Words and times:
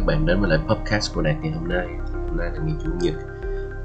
Các 0.00 0.06
bạn 0.06 0.26
đến 0.26 0.40
với 0.40 0.50
lại 0.50 0.58
podcast 0.68 1.14
của 1.14 1.22
Đạt 1.22 1.36
ngày 1.42 1.52
hôm 1.52 1.68
nay. 1.68 1.86
Hôm 2.12 2.36
nay 2.36 2.50
là 2.54 2.58
ngày 2.64 2.76
Chủ 2.84 2.90
nhật, 3.00 3.14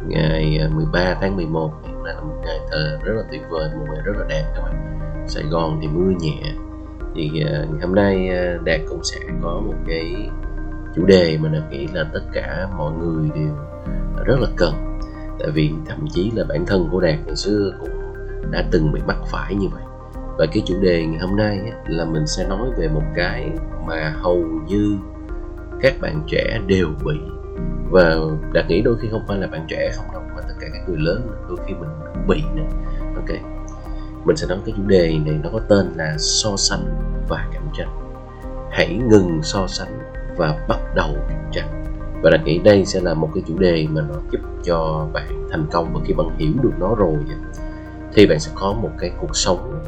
Ngày 0.08 0.58
à, 0.62 0.70
13 0.76 1.18
tháng 1.22 1.36
11 1.36 1.72
Hôm 1.84 2.04
nay 2.04 2.14
là 2.16 2.22
một 2.22 2.36
ngày 2.46 2.60
thật 2.72 3.00
rất 3.04 3.14
là 3.16 3.24
tuyệt 3.32 3.42
vời, 3.50 3.70
Một 3.80 3.86
ngày 3.94 4.02
rất 4.04 4.14
là 4.18 4.26
đẹp 4.30 4.52
các 4.56 4.62
bạn. 4.62 5.00
Sài 5.28 5.44
Gòn 5.44 5.80
thì 5.82 5.88
mưa 5.88 6.12
nhẹ. 6.20 6.42
Thì 7.16 7.30
ngày 7.34 7.68
hôm 7.82 7.96
nay 7.96 8.30
à, 8.30 8.58
Đạt 8.66 8.80
cũng 8.90 9.04
sẽ 9.04 9.20
có 9.42 9.62
một 9.66 9.74
cái 9.88 10.30
chủ 10.96 11.06
đề 11.06 11.38
mà 11.38 11.50
Đạt 11.50 11.72
nghĩ 11.72 11.88
là 11.94 12.04
tất 12.14 12.22
cả 12.34 12.68
mọi 12.78 12.94
người 12.94 13.30
đều 13.36 13.56
rất 14.26 14.40
là 14.40 14.48
cần. 14.56 15.00
Tại 15.40 15.50
vì 15.54 15.72
thậm 15.86 16.08
chí 16.14 16.32
là 16.36 16.44
bản 16.50 16.66
thân 16.66 16.90
của 16.92 17.02
Đạt 17.02 17.20
ngày 17.26 17.36
xưa 17.36 17.72
cũng 17.80 18.14
đã 18.52 18.66
từng 18.72 18.92
bị 18.92 19.02
mắc 19.08 19.18
phải 19.32 19.56
như 19.56 19.68
vậy. 19.68 19.84
Và 20.38 20.46
cái 20.46 20.64
chủ 20.66 20.76
đề 20.82 21.06
ngày 21.06 21.20
hôm 21.20 21.36
nay 21.36 21.60
là 21.88 22.06
mình 22.06 22.28
sẽ 22.28 22.48
nói 22.48 22.70
về 22.78 22.88
một 22.88 23.04
cái 23.16 23.52
mà 23.88 24.14
hầu 24.22 24.44
như 24.68 24.98
các 25.82 25.94
bạn 26.02 26.24
trẻ 26.28 26.60
đều 26.68 26.88
bị. 27.06 27.20
Và 27.90 28.16
đạt 28.54 28.66
nghĩ 28.68 28.82
đôi 28.82 28.96
khi 29.02 29.08
không 29.12 29.26
phải 29.28 29.38
là 29.38 29.48
bạn 29.48 29.66
trẻ 29.70 29.92
không 29.96 30.06
đâu, 30.14 30.22
mà 30.36 30.42
tất 30.42 30.54
cả 30.60 30.68
các 30.74 30.90
người 30.90 30.98
lớn 31.00 31.28
đôi 31.48 31.58
khi 31.68 31.74
mình 31.74 31.90
cũng 32.14 32.28
bị 32.28 32.44
nữa 32.56 32.64
ok, 33.16 33.30
mình 34.26 34.36
sẽ 34.36 34.48
nói 34.48 34.58
cái 34.66 34.74
chủ 34.78 34.84
đề 34.88 35.18
này, 35.26 35.40
nó 35.44 35.50
có 35.54 35.60
tên 35.60 35.94
là 35.96 36.16
so 36.18 36.56
sánh 36.58 36.86
và 37.30 37.48
cạnh 37.54 37.70
tranh. 37.78 37.90
Hãy 38.72 39.00
ngừng 39.10 39.40
so 39.44 39.68
sánh 39.68 40.00
và 40.38 40.66
bắt 40.68 40.80
đầu 40.96 41.10
cạnh 41.30 41.50
tranh. 41.52 41.84
Và 42.22 42.30
đạt 42.30 42.44
nghĩ 42.46 42.60
đây 42.60 42.86
sẽ 42.86 43.02
là 43.02 43.14
một 43.14 43.30
cái 43.36 43.44
chủ 43.48 43.58
đề 43.58 43.88
mà 43.90 44.02
nó 44.02 44.16
giúp 44.32 44.40
cho 44.64 45.08
bạn 45.14 45.48
thành 45.52 45.66
công 45.72 45.94
và 45.94 46.00
khi 46.06 46.14
bạn 46.14 46.38
hiểu 46.38 46.52
được 46.64 46.74
nó 46.80 46.96
rồi 46.96 47.16
thì 48.14 48.28
bạn 48.28 48.40
sẽ 48.40 48.52
có 48.56 48.74
một 48.74 48.92
cái 48.98 49.12
cuộc 49.22 49.36
sống 49.36 49.84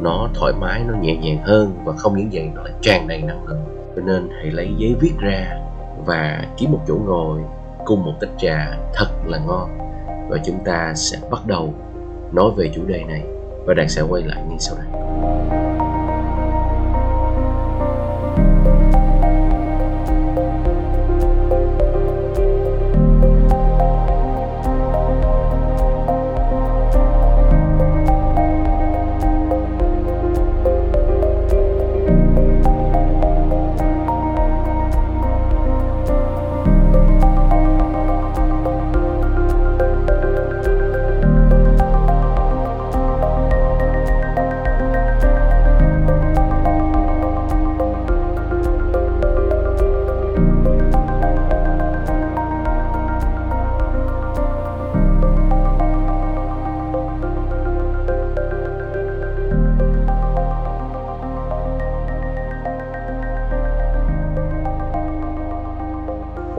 nó 0.00 0.28
thoải 0.34 0.52
mái, 0.60 0.84
nó 0.84 0.94
nhẹ 1.00 1.16
nhàng 1.16 1.42
hơn 1.42 1.74
và 1.84 1.92
không 1.96 2.16
những 2.16 2.28
vậy, 2.32 2.50
nó 2.54 2.62
lại 2.62 2.72
tràn 2.80 3.08
đầy 3.08 3.22
năng 3.22 3.46
lượng 3.46 3.79
cho 4.00 4.06
nên 4.06 4.28
hãy 4.36 4.50
lấy 4.50 4.74
giấy 4.78 4.96
viết 5.00 5.12
ra 5.18 5.58
và 6.06 6.44
kiếm 6.56 6.72
một 6.72 6.80
chỗ 6.88 6.94
ngồi 6.94 7.40
cùng 7.84 8.04
một 8.04 8.14
tách 8.20 8.30
trà 8.38 8.76
thật 8.94 9.08
là 9.26 9.38
ngon. 9.38 9.78
Và 10.30 10.38
chúng 10.44 10.58
ta 10.64 10.94
sẽ 10.94 11.18
bắt 11.30 11.46
đầu 11.46 11.74
nói 12.32 12.50
về 12.56 12.70
chủ 12.74 12.84
đề 12.86 13.04
này 13.04 13.22
và 13.66 13.74
đạt 13.74 13.90
sẽ 13.90 14.02
quay 14.02 14.22
lại 14.22 14.42
ngay 14.48 14.58
sau 14.58 14.76
đây. 14.76 14.86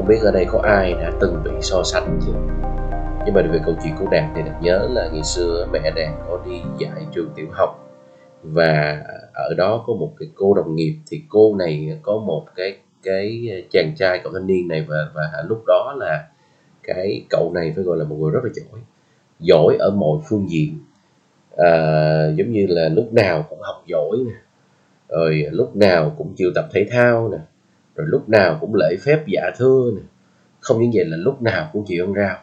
Không 0.01 0.07
biết 0.07 0.21
ở 0.23 0.31
đây 0.31 0.45
có 0.45 0.59
ai 0.63 0.93
đã 0.93 1.11
từng 1.21 1.43
bị 1.43 1.51
so 1.61 1.83
sánh 1.83 2.19
chưa? 2.25 2.33
Nhưng 3.25 3.33
mà 3.33 3.41
về 3.51 3.59
câu 3.65 3.75
chuyện 3.83 3.93
của 3.99 4.05
đạt 4.11 4.23
thì 4.35 4.41
đạt 4.45 4.61
nhớ 4.61 4.87
là 4.91 5.09
ngày 5.13 5.23
xưa 5.23 5.67
mẹ 5.71 5.91
đạt 5.95 6.09
có 6.27 6.39
đi 6.45 6.61
dạy 6.79 7.05
trường 7.11 7.29
tiểu 7.35 7.47
học. 7.51 7.89
Và 8.43 9.03
ở 9.33 9.53
đó 9.57 9.83
có 9.87 9.93
một 9.93 10.13
cái 10.19 10.27
cô 10.35 10.53
đồng 10.53 10.75
nghiệp 10.75 10.95
thì 11.07 11.21
cô 11.29 11.55
này 11.55 11.99
có 12.01 12.17
một 12.17 12.45
cái 12.55 12.77
cái 13.03 13.47
chàng 13.71 13.93
trai 13.97 14.19
cậu 14.23 14.33
thanh 14.33 14.47
niên 14.47 14.67
này 14.67 14.85
và 14.89 14.95
và 15.13 15.43
lúc 15.47 15.63
đó 15.67 15.95
là 15.97 16.27
cái 16.83 17.25
cậu 17.29 17.51
này 17.53 17.73
phải 17.75 17.83
gọi 17.83 17.97
là 17.97 18.05
một 18.05 18.15
người 18.19 18.31
rất 18.31 18.43
là 18.43 18.49
giỏi 18.53 18.79
giỏi 19.39 19.77
ở 19.79 19.91
mọi 19.91 20.19
phương 20.29 20.49
diện. 20.49 20.79
À, 21.57 22.27
giống 22.35 22.51
như 22.51 22.65
là 22.69 22.89
lúc 22.89 23.13
nào 23.13 23.45
cũng 23.49 23.59
học 23.61 23.83
giỏi 23.87 24.17
nè 24.25 24.33
rồi 25.09 25.45
lúc 25.51 25.75
nào 25.75 26.15
cũng 26.17 26.33
chịu 26.35 26.51
tập 26.55 26.65
thể 26.73 26.87
thao 26.91 27.29
nè 27.29 27.37
rồi 28.01 28.09
lúc 28.09 28.29
nào 28.29 28.57
cũng 28.61 28.75
lễ 28.75 28.97
phép 29.01 29.23
dạ 29.27 29.51
thưa 29.57 29.91
này. 29.95 30.03
không 30.59 30.81
những 30.81 30.91
vậy 30.93 31.05
là 31.05 31.17
lúc 31.17 31.41
nào 31.41 31.69
cũng 31.73 31.85
chịu 31.87 32.05
ăn 32.05 32.13
rau. 32.13 32.37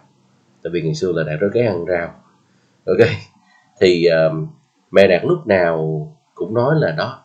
Tại 0.62 0.70
vì 0.70 0.82
ngày 0.82 0.94
xưa 0.94 1.12
là 1.12 1.22
đạt 1.22 1.40
rất 1.40 1.48
cái 1.54 1.62
ăn 1.62 1.84
rau. 1.88 2.14
Ok 2.86 3.08
thì 3.80 4.08
uh, 4.08 4.48
mẹ 4.90 5.06
đạt 5.06 5.24
lúc 5.24 5.46
nào 5.46 6.06
cũng 6.34 6.54
nói 6.54 6.74
là 6.78 6.90
đó 6.90 7.22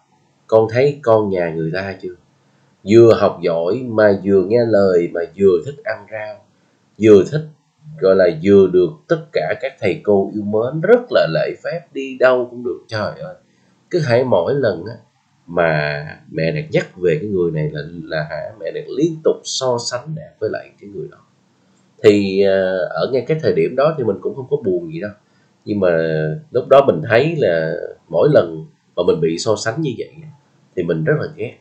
con 0.47 0.67
thấy 0.71 0.99
con 1.03 1.29
nhà 1.29 1.53
người 1.55 1.71
ta 1.73 1.95
chưa? 2.01 2.13
Vừa 2.89 3.13
học 3.13 3.39
giỏi 3.41 3.83
mà 3.89 4.19
vừa 4.23 4.43
nghe 4.43 4.65
lời 4.65 5.09
mà 5.13 5.21
vừa 5.39 5.57
thích 5.65 5.83
ăn 5.83 6.05
rau 6.11 6.45
vừa 7.01 7.23
thích 7.31 7.45
gọi 7.99 8.15
là 8.15 8.29
vừa 8.43 8.67
được 8.67 8.89
tất 9.07 9.21
cả 9.33 9.53
các 9.61 9.71
thầy 9.79 10.01
cô 10.03 10.31
yêu 10.33 10.43
mến 10.43 10.81
rất 10.81 11.01
là 11.11 11.27
lễ 11.33 11.55
phép 11.63 11.81
đi 11.93 12.17
đâu 12.19 12.47
cũng 12.51 12.63
được. 12.63 12.79
Trời 12.87 13.19
ơi 13.19 13.35
cứ 13.89 13.99
hãy 13.99 14.23
mỗi 14.23 14.53
lần 14.55 14.85
á 14.85 14.95
mà 15.47 16.05
mẹ 16.31 16.51
đạt 16.51 16.65
nhắc 16.71 16.87
về 16.97 17.17
cái 17.21 17.29
người 17.29 17.51
này 17.51 17.69
là 17.71 17.81
là 18.03 18.27
hả, 18.29 18.51
mẹ 18.59 18.71
đạt 18.71 18.83
liên 18.97 19.15
tục 19.23 19.35
so 19.43 19.77
sánh 19.91 20.15
đạt 20.15 20.39
với 20.39 20.49
lại 20.49 20.69
cái 20.81 20.89
người 20.89 21.07
đó. 21.11 21.17
Thì 22.03 22.41
ờ, 22.41 22.77
ở 22.77 23.09
ngay 23.11 23.25
cái 23.27 23.39
thời 23.41 23.53
điểm 23.53 23.75
đó 23.75 23.95
thì 23.97 24.03
mình 24.03 24.17
cũng 24.21 24.35
không 24.35 24.47
có 24.49 24.57
buồn 24.65 24.93
gì 24.93 25.01
đâu. 25.01 25.11
Nhưng 25.65 25.79
mà 25.79 25.89
lúc 26.51 26.67
đó 26.69 26.85
mình 26.87 27.01
thấy 27.09 27.35
là 27.37 27.73
mỗi 28.09 28.29
lần 28.33 28.65
mà 28.95 29.03
mình 29.07 29.21
bị 29.21 29.37
so 29.37 29.55
sánh 29.55 29.81
như 29.81 29.91
vậy 29.97 30.09
thì 30.75 30.83
mình 30.83 31.03
rất 31.03 31.13
là 31.19 31.27
ghét. 31.35 31.57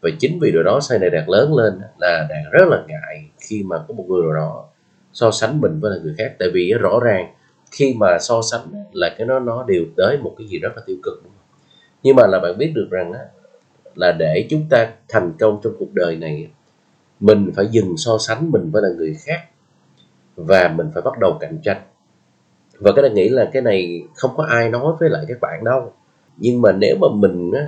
Và 0.00 0.10
chính 0.18 0.38
vì 0.40 0.52
điều 0.52 0.62
đó 0.62 0.80
sau 0.80 0.98
này 0.98 1.10
đạt 1.10 1.28
lớn 1.28 1.54
lên 1.54 1.80
là 1.98 2.26
đạt 2.30 2.52
rất 2.52 2.68
là 2.68 2.84
ngại 2.88 3.30
khi 3.40 3.62
mà 3.62 3.76
có 3.88 3.94
một 3.94 4.04
người 4.08 4.22
nào 4.22 4.32
đó 4.32 4.64
so 5.12 5.30
sánh 5.30 5.60
mình 5.60 5.80
với 5.80 5.90
là 5.90 5.96
người 6.02 6.14
khác. 6.18 6.34
Tại 6.38 6.48
vì 6.54 6.72
rõ 6.72 7.00
ràng 7.02 7.34
khi 7.70 7.94
mà 7.98 8.18
so 8.18 8.42
sánh 8.50 8.60
là 8.92 9.14
cái 9.18 9.26
nó 9.26 9.38
nó 9.38 9.64
đều 9.68 9.84
tới 9.96 10.18
một 10.18 10.34
cái 10.38 10.46
gì 10.48 10.58
rất 10.58 10.76
là 10.76 10.82
tiêu 10.86 10.96
cực, 11.02 11.14
đúng 11.24 11.32
không? 11.32 11.37
Nhưng 12.08 12.16
mà 12.16 12.26
là 12.26 12.38
bạn 12.40 12.58
biết 12.58 12.72
được 12.74 12.88
rằng 12.90 13.12
á, 13.12 13.20
là 13.94 14.12
để 14.12 14.46
chúng 14.50 14.66
ta 14.70 14.92
thành 15.08 15.32
công 15.38 15.60
trong 15.62 15.72
cuộc 15.78 15.94
đời 15.94 16.16
này 16.16 16.48
mình 17.20 17.50
phải 17.56 17.66
dừng 17.70 17.96
so 17.96 18.18
sánh 18.18 18.50
mình 18.50 18.70
với 18.70 18.82
là 18.82 18.88
người 18.96 19.16
khác 19.18 19.40
và 20.36 20.68
mình 20.68 20.90
phải 20.94 21.02
bắt 21.02 21.18
đầu 21.18 21.36
cạnh 21.40 21.58
tranh. 21.62 21.82
Và 22.78 22.92
cái 22.96 23.02
này 23.02 23.10
nghĩ 23.10 23.28
là 23.28 23.50
cái 23.52 23.62
này 23.62 24.02
không 24.14 24.30
có 24.36 24.44
ai 24.44 24.70
nói 24.70 24.92
với 25.00 25.10
lại 25.10 25.24
các 25.28 25.40
bạn 25.40 25.64
đâu. 25.64 25.92
Nhưng 26.36 26.62
mà 26.62 26.72
nếu 26.72 26.96
mà 27.00 27.08
mình 27.14 27.52
á, 27.52 27.66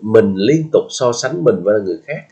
mình 0.00 0.34
liên 0.34 0.68
tục 0.72 0.84
so 0.90 1.12
sánh 1.12 1.44
mình 1.44 1.62
với 1.62 1.78
là 1.78 1.84
người 1.84 1.98
khác 2.06 2.22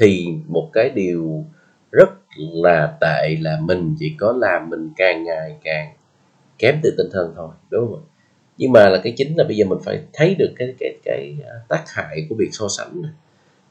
thì 0.00 0.26
một 0.48 0.70
cái 0.72 0.90
điều 0.90 1.44
rất 1.90 2.10
là 2.36 2.96
tệ 3.00 3.36
là 3.40 3.58
mình 3.60 3.96
chỉ 3.98 4.14
có 4.18 4.32
làm 4.32 4.70
mình 4.70 4.90
càng 4.96 5.24
ngày 5.24 5.56
càng 5.64 5.92
kém 6.58 6.80
tự 6.82 6.94
tinh 6.98 7.08
thần 7.12 7.32
thôi 7.36 7.48
đúng 7.70 7.86
không 7.86 8.04
ạ? 8.06 8.09
Nhưng 8.60 8.72
mà 8.72 8.88
là 8.88 9.00
cái 9.04 9.12
chính 9.16 9.36
là 9.36 9.44
bây 9.44 9.56
giờ 9.56 9.64
mình 9.68 9.78
phải 9.84 10.00
thấy 10.12 10.34
được 10.34 10.50
cái 10.56 10.74
cái 10.80 10.94
cái 11.04 11.36
à, 11.46 11.54
tác 11.68 11.84
hại 11.86 12.26
của 12.28 12.36
việc 12.38 12.48
so 12.52 12.68
sánh 12.68 13.02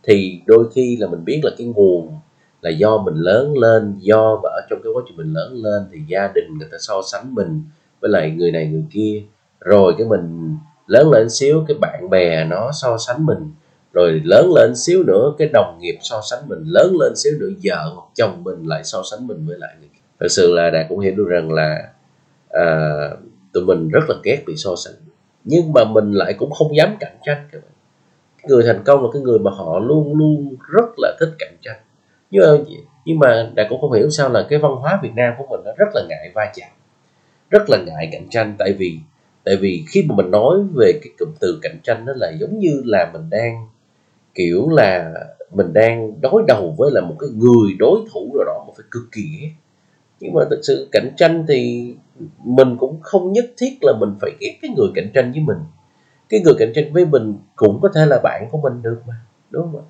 thì 0.04 0.42
đôi 0.46 0.66
khi 0.76 0.98
là 1.00 1.08
mình 1.08 1.26
biết 1.26 1.42
là 1.44 1.52
cái 1.58 1.68
nguồn 1.68 2.20
là 2.62 2.70
do 2.70 2.98
mình 2.98 3.16
lớn 3.16 3.58
lên 3.58 3.96
do 4.00 4.42
ở 4.44 4.62
trong 4.70 4.80
cái 4.84 4.92
quá 4.96 5.04
trình 5.08 5.18
mình 5.18 5.34
lớn 5.34 5.54
lên 5.54 5.84
thì 5.92 6.00
gia 6.08 6.32
đình 6.36 6.58
người 6.58 6.68
ta 6.72 6.78
so 6.80 7.02
sánh 7.12 7.36
mình 7.36 7.64
với 8.00 8.12
lại 8.12 8.32
người 8.32 8.52
này 8.52 8.68
người 8.68 8.86
kia. 8.92 9.24
Rồi 9.60 9.94
cái 9.98 10.08
mình 10.08 10.58
lớn 10.88 11.12
lên 11.12 11.30
xíu 11.30 11.66
cái 11.68 11.78
bạn 11.82 12.10
bè 12.10 12.46
nó 12.46 12.72
so 12.82 12.98
sánh 13.08 13.26
mình. 13.26 13.52
Rồi 13.94 14.22
lớn 14.24 14.52
lên 14.56 14.76
xíu 14.76 15.04
nữa 15.04 15.34
cái 15.38 15.50
đồng 15.54 15.78
nghiệp 15.82 15.98
so 16.02 16.22
sánh 16.30 16.40
mình. 16.48 16.60
Lớn 16.66 16.96
lên 17.00 17.14
xíu 17.16 17.34
nữa 17.40 17.50
vợ 17.64 17.92
hoặc 17.96 18.08
chồng 18.16 18.44
mình 18.44 18.68
lại 18.68 18.84
so 18.84 19.02
sánh 19.12 19.28
mình 19.28 19.46
với 19.48 19.58
lại 19.58 19.76
người 19.80 19.90
kia. 19.94 20.02
Thật 20.20 20.28
sự 20.30 20.54
là 20.54 20.70
đạt 20.70 20.86
cũng 20.90 21.00
hiểu 21.00 21.16
được 21.16 21.28
rằng 21.28 21.52
là 21.52 21.90
uh, 22.48 23.20
tụi 23.54 23.66
mình 23.66 23.90
rất 23.90 24.10
là 24.10 24.16
ghét 24.24 24.44
bị 24.48 24.54
so 24.58 24.76
sánh. 24.76 24.94
Nhưng 25.44 25.74
mà 25.74 25.84
mình 25.84 26.12
lại 26.12 26.34
cũng 26.34 26.52
không 26.52 26.76
dám 26.76 26.96
cạnh 27.00 27.18
tranh 27.26 27.48
các 27.52 27.62
bạn. 27.62 27.72
Người 28.48 28.64
thành 28.64 28.84
công 28.86 29.04
là 29.04 29.10
cái 29.14 29.22
người 29.22 29.40
mà 29.40 29.52
họ 29.52 29.80
luôn 29.80 30.18
luôn 30.18 30.56
rất 30.74 30.86
là 30.98 31.18
thích 31.20 31.30
cạnh 31.40 31.56
tranh. 31.62 31.80
Nhưng 32.32 32.44
mà 32.44 32.64
nhưng 33.06 33.20
mà 33.20 33.52
đại 33.56 33.68
cũng 33.70 33.82
không 33.82 33.92
hiểu 33.92 34.10
sao 34.10 34.30
là 34.30 34.48
cái 34.50 34.60
văn 34.60 34.72
hóa 34.76 35.00
Việt 35.04 35.12
Nam 35.16 35.34
của 35.38 35.46
mình 35.50 35.60
nó 35.66 35.72
rất 35.78 35.88
là 35.94 36.02
ngại 36.10 36.32
va 36.34 36.52
chạm, 36.56 36.70
rất 37.50 37.70
là 37.70 37.78
ngại 37.78 38.10
cạnh 38.12 38.28
tranh. 38.30 38.56
Tại 38.60 38.74
vì 38.74 39.00
tại 39.44 39.56
vì 39.56 39.84
khi 39.90 40.06
mà 40.10 40.16
mình 40.16 40.32
nói 40.32 40.58
về 40.76 40.92
cái 41.04 41.14
cụm 41.20 41.30
từ 41.40 41.60
cạnh 41.62 41.80
tranh 41.84 42.06
nó 42.06 42.14
là 42.16 42.32
giống 42.40 42.60
như 42.60 42.82
là 42.86 43.10
mình 43.14 43.30
đang, 43.30 43.68
kiểu 44.36 44.70
là 44.70 45.14
mình 45.52 45.74
đang 45.74 46.22
đối 46.22 46.44
đầu 46.48 46.76
với 46.78 46.92
là 46.94 47.02
một 47.02 47.16
cái 47.20 47.30
người 47.30 47.74
đối 47.80 48.00
thủ 48.14 48.32
nào 48.36 48.46
đó 48.46 48.66
mà 48.68 48.74
phải 48.78 48.86
cực 48.92 49.04
kỳ 49.12 49.22
ghét. 49.42 49.52
Nhưng 50.20 50.34
mà 50.34 50.42
thực 50.50 50.60
sự 50.64 50.90
cạnh 50.92 51.12
tranh 51.18 51.46
thì 51.48 51.94
mình 52.44 52.78
cũng 52.80 53.00
không 53.02 53.32
nhất 53.32 53.46
thiết 53.58 53.78
là 53.82 53.94
mình 54.00 54.10
phải 54.22 54.32
ghét 54.40 54.58
cái 54.62 54.72
người 54.78 54.88
cạnh 54.96 55.12
tranh 55.14 55.32
với 55.32 55.42
mình. 55.42 55.58
Cái 56.30 56.40
người 56.40 56.54
cạnh 56.60 56.72
tranh 56.76 56.94
với 56.94 57.06
mình 57.06 57.36
cũng 57.56 57.80
có 57.82 57.90
thể 57.96 58.06
là 58.06 58.20
bạn 58.24 58.48
của 58.52 58.58
mình 58.58 58.82
được 58.82 59.02
mà, 59.08 59.16
đúng 59.50 59.72
không 59.72 59.82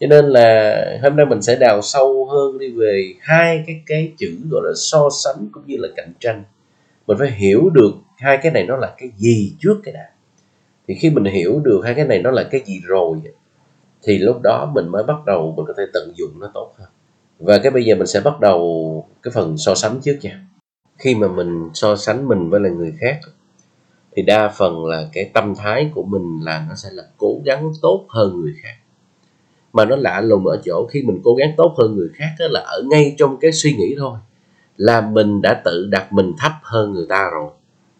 cho 0.00 0.06
nên 0.06 0.24
là 0.24 0.98
hôm 1.02 1.16
nay 1.16 1.26
mình 1.26 1.42
sẽ 1.42 1.56
đào 1.56 1.82
sâu 1.82 2.26
hơn 2.26 2.58
đi 2.58 2.70
về 2.70 3.12
hai 3.20 3.64
cái 3.66 3.82
cái 3.86 4.12
chữ 4.18 4.28
gọi 4.50 4.62
là 4.64 4.72
so 4.76 5.08
sánh 5.24 5.48
cũng 5.52 5.62
như 5.66 5.76
là 5.78 5.88
cạnh 5.96 6.12
tranh. 6.20 6.44
Mình 7.06 7.18
phải 7.18 7.30
hiểu 7.30 7.70
được 7.70 7.92
hai 8.16 8.38
cái 8.42 8.52
này 8.52 8.64
nó 8.64 8.76
là 8.76 8.94
cái 8.98 9.10
gì 9.16 9.52
trước 9.60 9.80
cái 9.84 9.94
đã. 9.94 10.08
Thì 10.88 10.94
khi 10.94 11.10
mình 11.10 11.24
hiểu 11.24 11.60
được 11.60 11.80
hai 11.84 11.94
cái 11.94 12.06
này 12.06 12.22
nó 12.22 12.30
là 12.30 12.44
cái 12.50 12.60
gì 12.64 12.80
rồi 12.84 13.20
thì 14.02 14.18
lúc 14.18 14.36
đó 14.42 14.70
mình 14.74 14.88
mới 14.88 15.02
bắt 15.02 15.24
đầu 15.26 15.54
mình 15.56 15.66
có 15.66 15.74
thể 15.76 15.84
tận 15.92 16.12
dụng 16.16 16.40
nó 16.40 16.50
tốt 16.54 16.72
hơn. 16.78 16.88
Và 17.38 17.58
cái 17.58 17.72
bây 17.72 17.84
giờ 17.84 17.94
mình 17.94 18.06
sẽ 18.06 18.20
bắt 18.20 18.40
đầu 18.40 19.08
cái 19.22 19.32
phần 19.34 19.58
so 19.58 19.74
sánh 19.74 20.00
trước 20.02 20.18
nha 20.22 20.46
khi 21.04 21.14
mà 21.14 21.28
mình 21.28 21.70
so 21.74 21.96
sánh 21.96 22.28
mình 22.28 22.50
với 22.50 22.60
là 22.60 22.68
người 22.68 22.94
khác 23.00 23.20
thì 24.16 24.22
đa 24.22 24.48
phần 24.48 24.86
là 24.86 25.08
cái 25.12 25.30
tâm 25.34 25.54
thái 25.54 25.90
của 25.94 26.02
mình 26.02 26.40
là 26.42 26.66
nó 26.68 26.74
sẽ 26.74 26.88
là 26.92 27.02
cố 27.16 27.40
gắng 27.44 27.72
tốt 27.82 28.06
hơn 28.08 28.40
người 28.40 28.52
khác. 28.62 28.74
Mà 29.72 29.84
nó 29.84 29.96
lạ 29.96 30.20
lùng 30.20 30.46
ở 30.46 30.60
chỗ 30.64 30.86
khi 30.90 31.02
mình 31.02 31.20
cố 31.24 31.34
gắng 31.34 31.52
tốt 31.56 31.74
hơn 31.78 31.96
người 31.96 32.08
khác 32.14 32.28
đó 32.38 32.46
là 32.50 32.60
ở 32.60 32.82
ngay 32.90 33.14
trong 33.18 33.36
cái 33.40 33.52
suy 33.52 33.72
nghĩ 33.72 33.94
thôi 33.98 34.18
là 34.76 35.00
mình 35.00 35.42
đã 35.42 35.62
tự 35.64 35.86
đặt 35.90 36.12
mình 36.12 36.32
thấp 36.38 36.52
hơn 36.62 36.92
người 36.92 37.06
ta 37.08 37.30
rồi. 37.32 37.50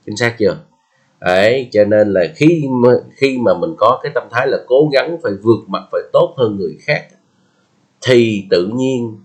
Chính 0.07 0.17
xác 0.17 0.35
chưa? 0.39 0.59
Đấy 1.21 1.69
cho 1.73 1.85
nên 1.85 2.13
là 2.13 2.27
khi 2.37 2.65
mà, 2.71 2.91
khi 3.17 3.39
mà 3.39 3.55
mình 3.55 3.75
có 3.79 4.01
cái 4.03 4.13
tâm 4.15 4.29
thái 4.31 4.49
là 4.49 4.59
cố 4.67 4.89
gắng 4.93 5.19
phải 5.23 5.33
vượt 5.43 5.61
mặt 5.67 5.83
phải 5.93 6.03
tốt 6.13 6.35
hơn 6.37 6.57
người 6.57 6.77
khác 6.81 7.07
thì 8.07 8.47
tự 8.51 8.67
nhiên 8.75 9.17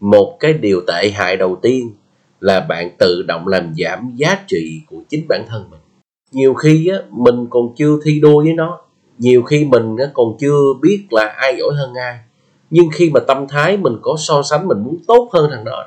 một 0.00 0.36
cái 0.40 0.52
điều 0.52 0.80
tệ 0.86 1.10
hại 1.10 1.36
đầu 1.36 1.56
tiên 1.62 1.94
là 2.40 2.60
bạn 2.60 2.90
tự 2.98 3.22
động 3.22 3.48
làm 3.48 3.74
giảm 3.76 4.12
giá 4.16 4.38
trị 4.46 4.80
của 4.86 4.96
chính 5.08 5.28
bản 5.28 5.44
thân 5.48 5.70
mình. 5.70 5.80
Nhiều 6.32 6.54
khi 6.54 6.88
á, 6.88 6.98
mình 7.10 7.46
còn 7.50 7.74
chưa 7.76 7.96
thi 8.04 8.20
đua 8.20 8.42
với 8.44 8.52
nó. 8.52 8.80
Nhiều 9.18 9.42
khi 9.42 9.64
mình 9.64 9.96
á, 9.96 10.06
còn 10.12 10.36
chưa 10.40 10.58
biết 10.82 11.06
là 11.10 11.26
ai 11.26 11.56
giỏi 11.58 11.74
hơn 11.76 11.94
ai. 11.94 12.18
Nhưng 12.70 12.86
khi 12.92 13.10
mà 13.10 13.20
tâm 13.20 13.46
thái 13.48 13.76
mình 13.76 13.96
có 14.02 14.16
so 14.18 14.42
sánh 14.42 14.68
mình 14.68 14.78
muốn 14.78 14.98
tốt 15.06 15.30
hơn 15.32 15.50
thằng 15.50 15.64
đó 15.64 15.84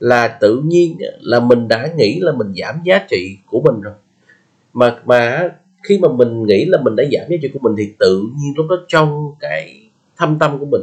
là 0.00 0.28
tự 0.28 0.62
nhiên 0.64 0.98
là 1.20 1.40
mình 1.40 1.68
đã 1.68 1.88
nghĩ 1.96 2.18
là 2.20 2.32
mình 2.32 2.52
giảm 2.56 2.74
giá 2.84 2.98
trị 3.08 3.36
của 3.46 3.60
mình 3.60 3.80
rồi. 3.80 3.94
Mà 4.72 4.96
mà 5.04 5.50
khi 5.88 5.98
mà 5.98 6.08
mình 6.08 6.46
nghĩ 6.46 6.64
là 6.64 6.78
mình 6.82 6.96
đã 6.96 7.04
giảm 7.12 7.30
giá 7.30 7.36
trị 7.42 7.48
của 7.54 7.58
mình 7.62 7.74
thì 7.78 7.94
tự 7.98 8.18
nhiên 8.36 8.52
lúc 8.56 8.66
đó 8.70 8.76
trong 8.88 9.34
cái 9.40 9.90
thâm 10.16 10.38
tâm 10.38 10.58
của 10.58 10.66
mình 10.66 10.82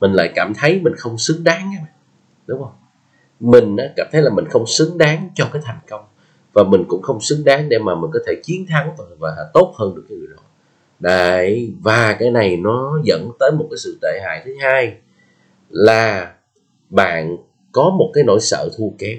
mình 0.00 0.12
lại 0.12 0.32
cảm 0.34 0.52
thấy 0.54 0.80
mình 0.82 0.92
không 0.96 1.18
xứng 1.18 1.44
đáng 1.44 1.72
đúng 2.46 2.62
không? 2.62 2.72
Mình 3.42 3.76
cảm 3.96 4.06
thấy 4.12 4.22
là 4.22 4.30
mình 4.30 4.44
không 4.50 4.66
xứng 4.66 4.98
đáng 4.98 5.30
cho 5.34 5.48
cái 5.52 5.62
thành 5.64 5.78
công. 5.88 6.04
Và 6.52 6.62
mình 6.62 6.84
cũng 6.88 7.02
không 7.02 7.20
xứng 7.20 7.44
đáng 7.44 7.68
để 7.68 7.78
mà 7.78 7.94
mình 7.94 8.10
có 8.14 8.20
thể 8.26 8.32
chiến 8.42 8.66
thắng 8.68 8.96
và 9.18 9.36
tốt 9.54 9.74
hơn 9.78 9.94
được 9.94 10.04
cái 10.08 10.18
người 10.18 10.28
đó. 10.36 10.42
Đấy, 11.00 11.74
và 11.80 12.16
cái 12.18 12.30
này 12.30 12.56
nó 12.56 12.98
dẫn 13.04 13.30
tới 13.38 13.50
một 13.58 13.66
cái 13.70 13.78
sự 13.78 13.98
tệ 14.02 14.20
hại 14.24 14.42
thứ 14.44 14.54
hai 14.60 14.94
là 15.70 16.32
bạn 16.90 17.36
có 17.72 17.90
một 17.98 18.10
cái 18.14 18.24
nỗi 18.24 18.40
sợ 18.40 18.68
thua 18.78 18.88
kém. 18.98 19.18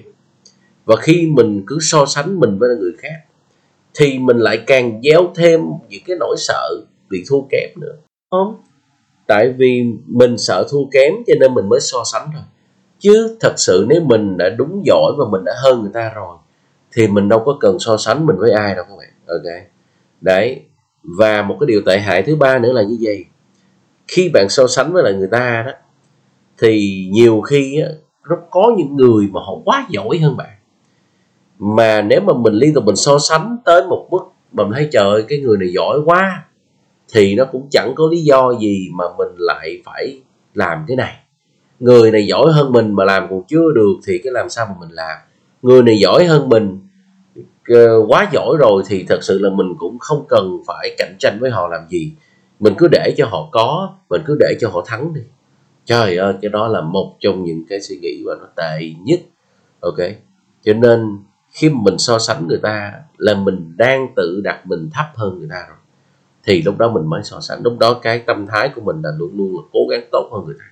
Và 0.85 0.95
khi 0.95 1.31
mình 1.33 1.63
cứ 1.67 1.77
so 1.81 2.05
sánh 2.05 2.39
mình 2.39 2.57
với 2.57 2.69
người 2.75 2.93
khác, 2.97 3.15
thì 3.93 4.19
mình 4.19 4.37
lại 4.37 4.63
càng 4.67 5.01
gieo 5.03 5.31
thêm 5.35 5.61
những 5.89 6.03
cái 6.07 6.17
nỗi 6.19 6.35
sợ 6.37 6.69
bị 7.09 7.23
thua 7.29 7.41
kém 7.51 7.69
nữa. 7.81 7.95
Không? 8.31 8.61
Tại 9.27 9.53
vì 9.57 9.83
mình 10.07 10.37
sợ 10.37 10.67
thua 10.71 10.85
kém 10.91 11.13
cho 11.27 11.33
nên 11.39 11.53
mình 11.53 11.69
mới 11.69 11.79
so 11.81 12.03
sánh 12.11 12.29
thôi 12.33 12.43
chứ 13.03 13.38
thật 13.39 13.53
sự 13.57 13.85
nếu 13.89 14.01
mình 14.01 14.38
đã 14.38 14.50
đúng 14.50 14.81
giỏi 14.85 15.13
và 15.17 15.25
mình 15.31 15.44
đã 15.45 15.53
hơn 15.63 15.81
người 15.81 15.91
ta 15.94 16.11
rồi 16.15 16.38
thì 16.91 17.07
mình 17.07 17.29
đâu 17.29 17.44
có 17.45 17.57
cần 17.59 17.79
so 17.79 17.97
sánh 17.97 18.25
mình 18.25 18.35
với 18.38 18.51
ai 18.51 18.75
đâu 18.75 18.85
các 18.89 18.95
bạn. 18.97 19.09
Ok. 19.27 19.63
Đấy. 20.21 20.61
Và 21.03 21.41
một 21.41 21.57
cái 21.59 21.67
điều 21.67 21.81
tệ 21.85 22.00
hại 22.00 22.23
thứ 22.23 22.35
ba 22.35 22.59
nữa 22.59 22.73
là 22.73 22.83
như 22.83 22.97
vậy. 23.01 23.25
Khi 24.07 24.29
bạn 24.29 24.50
so 24.50 24.67
sánh 24.67 24.94
với 24.94 25.03
lại 25.03 25.13
người 25.13 25.27
ta 25.31 25.63
đó 25.65 25.71
thì 26.57 27.05
nhiều 27.11 27.41
khi 27.41 27.81
á, 27.81 27.89
nó 28.29 28.35
có 28.51 28.71
những 28.77 28.95
người 28.95 29.27
mà 29.31 29.41
họ 29.41 29.53
quá 29.65 29.88
giỏi 29.89 30.17
hơn 30.17 30.38
bạn. 30.38 30.56
Mà 31.59 32.01
nếu 32.01 32.21
mà 32.21 32.33
mình 32.33 32.53
liên 32.53 32.73
tục 32.73 32.83
mình 32.83 32.95
so 32.95 33.19
sánh 33.19 33.57
tới 33.65 33.83
một 33.89 34.07
mức 34.11 34.23
mà 34.51 34.63
mình 34.63 34.73
thấy 34.73 34.89
trời 34.91 35.23
cái 35.27 35.39
người 35.39 35.57
này 35.57 35.69
giỏi 35.73 35.99
quá 36.06 36.45
thì 37.13 37.35
nó 37.35 37.45
cũng 37.51 37.67
chẳng 37.71 37.94
có 37.95 38.07
lý 38.11 38.21
do 38.21 38.53
gì 38.61 38.89
mà 38.94 39.06
mình 39.17 39.35
lại 39.38 39.81
phải 39.85 40.21
làm 40.53 40.85
cái 40.88 40.97
này 40.97 41.22
người 41.79 42.11
này 42.11 42.27
giỏi 42.27 42.51
hơn 42.51 42.71
mình 42.71 42.93
mà 42.93 43.03
làm 43.03 43.27
còn 43.29 43.43
chưa 43.47 43.71
được 43.75 43.93
thì 44.07 44.17
cái 44.23 44.33
làm 44.33 44.49
sao 44.49 44.65
mà 44.65 44.75
mình 44.79 44.91
làm? 44.91 45.17
Người 45.61 45.83
này 45.83 45.97
giỏi 45.99 46.25
hơn 46.25 46.49
mình 46.49 46.79
ờ, 47.67 48.05
quá 48.07 48.29
giỏi 48.33 48.57
rồi 48.59 48.83
thì 48.87 49.05
thật 49.09 49.19
sự 49.21 49.39
là 49.39 49.49
mình 49.49 49.73
cũng 49.77 49.99
không 49.99 50.25
cần 50.29 50.57
phải 50.67 50.95
cạnh 50.97 51.15
tranh 51.19 51.37
với 51.39 51.51
họ 51.51 51.67
làm 51.67 51.81
gì. 51.89 52.13
Mình 52.59 52.73
cứ 52.77 52.87
để 52.87 53.13
cho 53.17 53.25
họ 53.25 53.49
có, 53.51 53.93
mình 54.09 54.21
cứ 54.25 54.37
để 54.39 54.57
cho 54.59 54.69
họ 54.69 54.83
thắng 54.87 55.13
đi. 55.13 55.21
Trời 55.85 56.17
ơi, 56.17 56.33
cái 56.41 56.49
đó 56.49 56.67
là 56.67 56.81
một 56.81 57.15
trong 57.19 57.43
những 57.43 57.63
cái 57.69 57.81
suy 57.81 57.97
nghĩ 58.01 58.23
và 58.25 58.35
nó 58.39 58.47
tệ 58.55 58.89
nhất. 59.03 59.19
Ok, 59.79 59.97
cho 60.63 60.73
nên 60.73 61.17
khi 61.51 61.69
mình 61.69 61.97
so 61.97 62.19
sánh 62.19 62.47
người 62.47 62.59
ta 62.63 62.93
là 63.17 63.33
mình 63.33 63.73
đang 63.77 64.07
tự 64.15 64.41
đặt 64.43 64.67
mình 64.67 64.89
thấp 64.93 65.05
hơn 65.15 65.39
người 65.39 65.47
ta 65.51 65.65
rồi, 65.67 65.77
thì 66.43 66.61
lúc 66.61 66.77
đó 66.77 66.89
mình 66.89 67.05
mới 67.05 67.23
so 67.23 67.39
sánh. 67.39 67.59
Lúc 67.63 67.73
đó 67.79 67.99
cái 68.01 68.19
tâm 68.19 68.47
thái 68.47 68.69
của 68.75 68.81
mình 68.81 69.01
là 69.01 69.09
luôn 69.17 69.31
luôn 69.37 69.55
là 69.55 69.61
cố 69.73 69.79
gắng 69.89 70.01
tốt 70.11 70.29
hơn 70.31 70.45
người 70.45 70.55
ta 70.59 70.65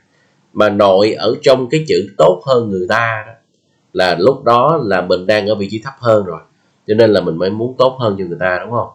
mà 0.54 0.70
nội 0.70 1.14
ở 1.14 1.36
trong 1.42 1.70
cái 1.70 1.86
chữ 1.88 2.08
tốt 2.18 2.42
hơn 2.46 2.70
người 2.70 2.86
ta 2.90 3.24
đó, 3.28 3.34
là 3.94 4.16
lúc 4.20 4.44
đó 4.44 4.80
là 4.84 5.02
mình 5.02 5.26
đang 5.26 5.48
ở 5.48 5.56
vị 5.56 5.68
trí 5.72 5.82
thấp 5.84 5.94
hơn 6.00 6.26
rồi. 6.26 6.42
Cho 6.88 6.94
nên 6.94 7.10
là 7.10 7.22
mình 7.22 7.38
mới 7.38 7.50
muốn 7.50 7.76
tốt 7.78 7.98
hơn 8.00 8.16
cho 8.20 8.26
người 8.26 8.38
ta, 8.40 8.60
đúng 8.64 8.72
không? 8.72 8.90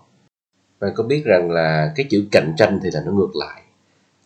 Bạn 0.81 0.93
có 0.97 1.05
biết 1.05 1.23
rằng 1.25 1.51
là 1.51 1.93
cái 1.97 2.07
chữ 2.11 2.25
cạnh 2.33 2.53
tranh 2.57 2.81
thì 2.83 2.91
là 2.93 3.03
nó 3.07 3.13
ngược 3.13 3.37
lại. 3.37 3.63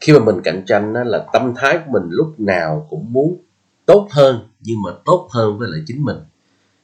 Khi 0.01 0.13
mà 0.13 0.19
mình 0.19 0.41
cạnh 0.45 0.63
tranh 0.67 0.93
đó 0.93 1.05
là 1.05 1.27
tâm 1.33 1.53
thái 1.57 1.79
của 1.79 1.93
mình 1.93 2.09
lúc 2.11 2.41
nào 2.41 2.87
cũng 2.91 3.13
muốn 3.13 3.37
tốt 3.87 4.09
hơn, 4.11 4.49
nhưng 4.61 4.77
mà 4.85 4.91
tốt 5.05 5.29
hơn 5.31 5.59
với 5.59 5.69
lại 5.71 5.81
chính 5.87 6.05
mình. 6.05 6.17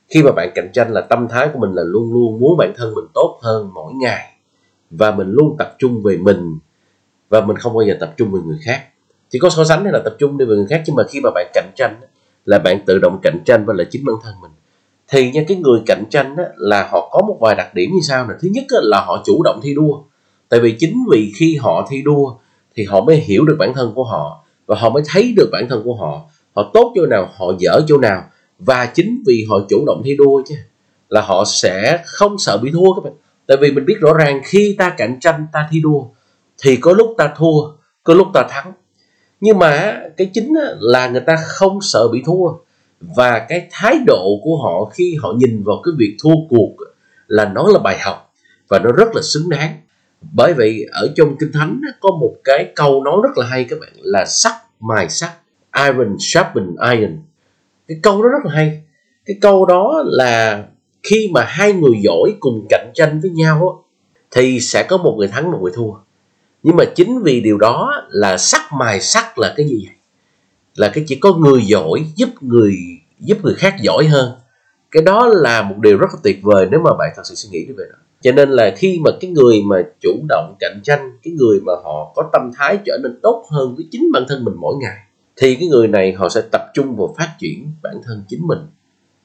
Khi 0.08 0.22
mà 0.22 0.32
bạn 0.32 0.50
cạnh 0.54 0.70
tranh 0.72 0.92
là 0.92 1.00
tâm 1.00 1.28
thái 1.28 1.48
của 1.52 1.58
mình 1.58 1.72
là 1.72 1.82
luôn 1.86 2.12
luôn 2.12 2.40
muốn 2.40 2.56
bản 2.58 2.72
thân 2.76 2.94
mình 2.94 3.04
tốt 3.14 3.38
hơn 3.42 3.70
mỗi 3.74 3.92
ngày. 3.94 4.32
Và 4.90 5.10
mình 5.10 5.30
luôn 5.30 5.56
tập 5.58 5.74
trung 5.78 6.02
về 6.02 6.16
mình, 6.16 6.58
và 7.28 7.40
mình 7.40 7.56
không 7.56 7.74
bao 7.74 7.86
giờ 7.86 7.96
tập 8.00 8.14
trung 8.16 8.32
về 8.32 8.40
người 8.46 8.58
khác 8.64 8.82
chỉ 9.30 9.38
có 9.38 9.50
so 9.50 9.64
sánh 9.64 9.84
hay 9.84 9.92
là 9.92 10.00
tập 10.04 10.14
trung 10.18 10.38
đi 10.38 10.44
về 10.44 10.56
người 10.56 10.66
khác, 10.70 10.82
nhưng 10.86 10.96
mà 10.96 11.02
khi 11.08 11.20
mà 11.20 11.30
bạn 11.34 11.46
cạnh 11.54 11.70
tranh 11.76 12.00
là 12.44 12.58
bạn 12.58 12.80
tự 12.86 12.98
động 12.98 13.18
cạnh 13.22 13.38
tranh 13.44 13.64
với 13.64 13.76
lại 13.76 13.86
chính 13.90 14.04
bản 14.04 14.16
thân 14.22 14.34
mình. 14.42 14.50
Thì 15.08 15.30
nha, 15.30 15.44
cái 15.48 15.56
người 15.56 15.80
cạnh 15.86 16.04
tranh 16.10 16.36
là 16.56 16.88
họ 16.90 17.08
có 17.12 17.22
một 17.26 17.38
vài 17.40 17.54
đặc 17.54 17.74
điểm 17.74 17.90
như 17.94 18.00
sau 18.02 18.26
nè. 18.26 18.34
Thứ 18.40 18.48
nhất 18.52 18.64
là 18.70 19.00
họ 19.00 19.22
chủ 19.26 19.42
động 19.42 19.60
thi 19.62 19.74
đua. 19.74 20.02
Tại 20.48 20.60
vì 20.60 20.76
chính 20.78 21.04
vì 21.10 21.32
khi 21.38 21.56
họ 21.56 21.86
thi 21.90 22.02
đua 22.02 22.34
thì 22.74 22.84
họ 22.84 23.00
mới 23.00 23.16
hiểu 23.16 23.44
được 23.44 23.56
bản 23.58 23.72
thân 23.74 23.92
của 23.94 24.04
họ 24.04 24.44
và 24.66 24.76
họ 24.76 24.90
mới 24.90 25.02
thấy 25.06 25.34
được 25.36 25.48
bản 25.52 25.68
thân 25.68 25.82
của 25.84 25.94
họ. 25.94 26.20
Họ 26.54 26.70
tốt 26.74 26.92
chỗ 26.96 27.06
nào, 27.06 27.28
họ 27.36 27.52
dở 27.58 27.80
chỗ 27.88 27.98
nào. 27.98 28.24
Và 28.58 28.86
chính 28.86 29.22
vì 29.26 29.46
họ 29.50 29.58
chủ 29.68 29.84
động 29.86 30.02
thi 30.04 30.16
đua 30.16 30.42
chứ, 30.48 30.54
là 31.08 31.20
họ 31.20 31.44
sẽ 31.46 32.02
không 32.06 32.38
sợ 32.38 32.58
bị 32.58 32.70
thua 32.70 32.92
các 32.94 33.04
bạn. 33.04 33.12
Tại 33.46 33.56
vì 33.60 33.72
mình 33.72 33.84
biết 33.86 33.96
rõ 34.00 34.12
ràng, 34.12 34.40
khi 34.44 34.74
ta 34.78 34.94
cạnh 34.96 35.20
tranh, 35.20 35.46
ta 35.52 35.68
thi 35.70 35.80
đua, 35.80 36.04
thì 36.62 36.76
có 36.76 36.92
lúc 36.92 37.14
ta 37.18 37.32
thua, 37.36 37.60
có 38.04 38.14
lúc 38.14 38.26
ta 38.34 38.46
thắng 38.50 38.72
nhưng 39.40 39.58
mà 39.58 40.00
cái 40.16 40.30
chính 40.34 40.54
là 40.80 41.08
người 41.08 41.20
ta 41.20 41.36
không 41.46 41.78
sợ 41.82 42.08
bị 42.12 42.22
thua. 42.26 42.48
Và 43.00 43.46
cái 43.48 43.68
thái 43.70 43.98
độ 44.06 44.40
của 44.42 44.56
họ 44.62 44.84
khi 44.84 45.16
họ 45.22 45.32
nhìn 45.36 45.62
vào 45.64 45.76
cái 45.84 45.92
việc 45.98 46.16
thua 46.22 46.34
cuộc 46.50 46.76
là 47.26 47.44
nó 47.54 47.68
là 47.72 47.78
bài 47.78 47.98
học 47.98 48.32
và 48.68 48.78
nó 48.78 48.92
rất 48.92 49.14
là 49.14 49.22
xứng 49.22 49.48
đáng. 49.48 49.72
Bởi 50.32 50.54
vì 50.54 50.86
ở 50.92 51.12
trong 51.16 51.36
kinh 51.36 51.52
thánh 51.52 51.80
có 52.00 52.10
một 52.20 52.34
cái 52.44 52.72
câu 52.76 53.04
nói 53.04 53.16
rất 53.22 53.38
là 53.38 53.46
hay 53.46 53.64
các 53.64 53.78
bạn, 53.80 53.92
là 53.96 54.24
sắt 54.24 54.52
mài 54.80 55.08
sắt 55.08 55.30
iron 55.86 56.16
sharpen 56.18 56.74
iron. 56.90 57.18
Cái 57.88 57.98
câu 58.02 58.22
đó 58.22 58.28
rất 58.28 58.44
là 58.44 58.54
hay. 58.54 58.82
Cái 59.26 59.36
câu 59.40 59.66
đó 59.66 60.02
là 60.06 60.64
khi 61.02 61.28
mà 61.32 61.44
hai 61.44 61.72
người 61.72 62.00
giỏi 62.02 62.34
cùng 62.40 62.66
cạnh 62.68 62.90
tranh 62.94 63.20
với 63.20 63.30
nhau 63.30 63.84
thì 64.30 64.60
sẽ 64.60 64.82
có 64.82 64.96
một 64.96 65.14
người 65.18 65.28
thắng, 65.28 65.50
một 65.52 65.58
người 65.62 65.72
thua 65.74 65.92
nhưng 66.66 66.76
mà 66.76 66.84
chính 66.84 67.22
vì 67.22 67.40
điều 67.40 67.58
đó 67.58 68.02
là 68.08 68.36
sắc 68.36 68.60
mài 68.72 69.00
sắc 69.00 69.38
là 69.38 69.54
cái 69.56 69.68
gì 69.68 69.82
vậy? 69.86 69.94
Là 70.76 70.88
cái 70.94 71.04
chỉ 71.06 71.16
có 71.16 71.34
người 71.34 71.62
giỏi 71.62 72.04
giúp 72.16 72.28
người 72.40 72.74
giúp 73.18 73.38
người 73.42 73.54
khác 73.54 73.74
giỏi 73.80 74.06
hơn. 74.06 74.32
Cái 74.90 75.02
đó 75.02 75.26
là 75.26 75.62
một 75.62 75.74
điều 75.78 75.98
rất 75.98 76.06
là 76.12 76.20
tuyệt 76.22 76.38
vời 76.42 76.68
nếu 76.70 76.80
mà 76.80 76.90
bạn 76.98 77.12
thật 77.16 77.22
sự 77.24 77.34
suy 77.34 77.48
nghĩ 77.52 77.66
về 77.76 77.84
đó. 77.92 77.98
Cho 78.20 78.32
nên 78.32 78.50
là 78.50 78.74
khi 78.76 79.00
mà 79.04 79.10
cái 79.20 79.30
người 79.30 79.62
mà 79.66 79.76
chủ 80.00 80.12
động 80.28 80.54
cạnh 80.60 80.80
tranh, 80.82 81.18
cái 81.22 81.34
người 81.38 81.60
mà 81.66 81.72
họ 81.84 82.12
có 82.14 82.30
tâm 82.32 82.50
thái 82.56 82.78
trở 82.86 82.98
nên 83.02 83.20
tốt 83.22 83.44
hơn 83.50 83.74
với 83.76 83.84
chính 83.90 84.12
bản 84.12 84.24
thân 84.28 84.44
mình 84.44 84.54
mỗi 84.56 84.74
ngày, 84.80 84.96
thì 85.36 85.54
cái 85.54 85.68
người 85.68 85.88
này 85.88 86.12
họ 86.12 86.28
sẽ 86.28 86.40
tập 86.52 86.62
trung 86.74 86.96
vào 86.96 87.14
phát 87.18 87.28
triển 87.38 87.72
bản 87.82 87.94
thân 88.04 88.24
chính 88.28 88.46
mình. 88.46 88.58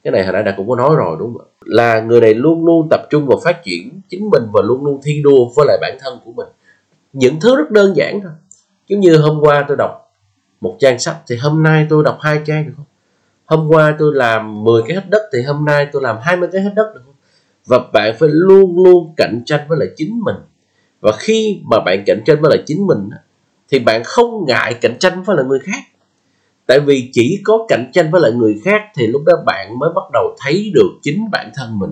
Cái 0.03 0.11
này 0.11 0.23
hồi 0.23 0.33
nãy 0.33 0.43
đã 0.43 0.53
cũng 0.57 0.69
có 0.69 0.75
nói 0.75 0.95
rồi, 0.95 1.15
đúng 1.19 1.33
không 1.37 1.47
là 1.65 2.01
người 2.01 2.21
này 2.21 2.33
luôn 2.33 2.65
luôn 2.65 2.87
tập 2.89 3.01
trung 3.09 3.25
vào 3.25 3.41
phát 3.43 3.63
triển 3.63 4.01
chính 4.09 4.29
mình 4.29 4.43
và 4.53 4.61
luôn 4.61 4.85
luôn 4.85 5.01
thi 5.03 5.21
đua 5.23 5.49
với 5.55 5.65
lại 5.67 5.77
bản 5.81 5.97
thân 6.01 6.19
của 6.25 6.31
mình 6.31 6.47
những 7.13 7.39
thứ 7.39 7.55
rất 7.55 7.71
đơn 7.71 7.95
giản 7.95 8.21
thôi. 8.21 8.31
Giống 8.87 8.99
như 8.99 9.17
hôm 9.17 9.39
qua 9.41 9.65
tôi 9.67 9.77
đọc 9.77 10.11
một 10.61 10.77
trang 10.79 10.99
sách 10.99 11.17
thì 11.27 11.35
hôm 11.35 11.63
nay 11.63 11.87
tôi 11.89 12.03
đọc 12.03 12.17
hai 12.21 12.41
trang 12.45 12.65
được 12.65 12.73
không? 12.75 12.85
Hôm 13.45 13.67
qua 13.69 13.95
tôi 13.99 14.15
làm 14.15 14.63
10 14.63 14.81
cái 14.87 14.95
hết 14.95 15.09
đất 15.09 15.21
thì 15.33 15.41
hôm 15.41 15.65
nay 15.65 15.87
tôi 15.91 16.01
làm 16.01 16.17
20 16.21 16.49
cái 16.51 16.61
hết 16.61 16.71
đất 16.75 16.91
được 16.93 17.01
không? 17.05 17.15
Và 17.65 17.79
bạn 17.93 18.15
phải 18.19 18.29
luôn 18.31 18.83
luôn 18.83 19.13
cạnh 19.17 19.41
tranh 19.45 19.61
với 19.67 19.77
lại 19.79 19.87
chính 19.95 20.19
mình. 20.23 20.35
Và 21.01 21.11
khi 21.19 21.61
mà 21.63 21.77
bạn 21.85 22.03
cạnh 22.05 22.21
tranh 22.25 22.41
với 22.41 22.49
lại 22.49 22.63
chính 22.65 22.87
mình 22.87 23.09
thì 23.69 23.79
bạn 23.79 24.03
không 24.03 24.45
ngại 24.47 24.73
cạnh 24.81 24.99
tranh 24.99 25.23
với 25.23 25.35
lại 25.35 25.45
người 25.45 25.59
khác. 25.59 25.83
Tại 26.65 26.79
vì 26.79 27.09
chỉ 27.13 27.41
có 27.43 27.65
cạnh 27.67 27.91
tranh 27.93 28.11
với 28.11 28.21
lại 28.21 28.31
người 28.31 28.61
khác 28.65 28.81
thì 28.95 29.07
lúc 29.07 29.21
đó 29.25 29.33
bạn 29.45 29.79
mới 29.79 29.89
bắt 29.95 30.03
đầu 30.13 30.35
thấy 30.39 30.71
được 30.73 30.89
chính 31.01 31.31
bản 31.31 31.51
thân 31.55 31.79
mình. 31.79 31.91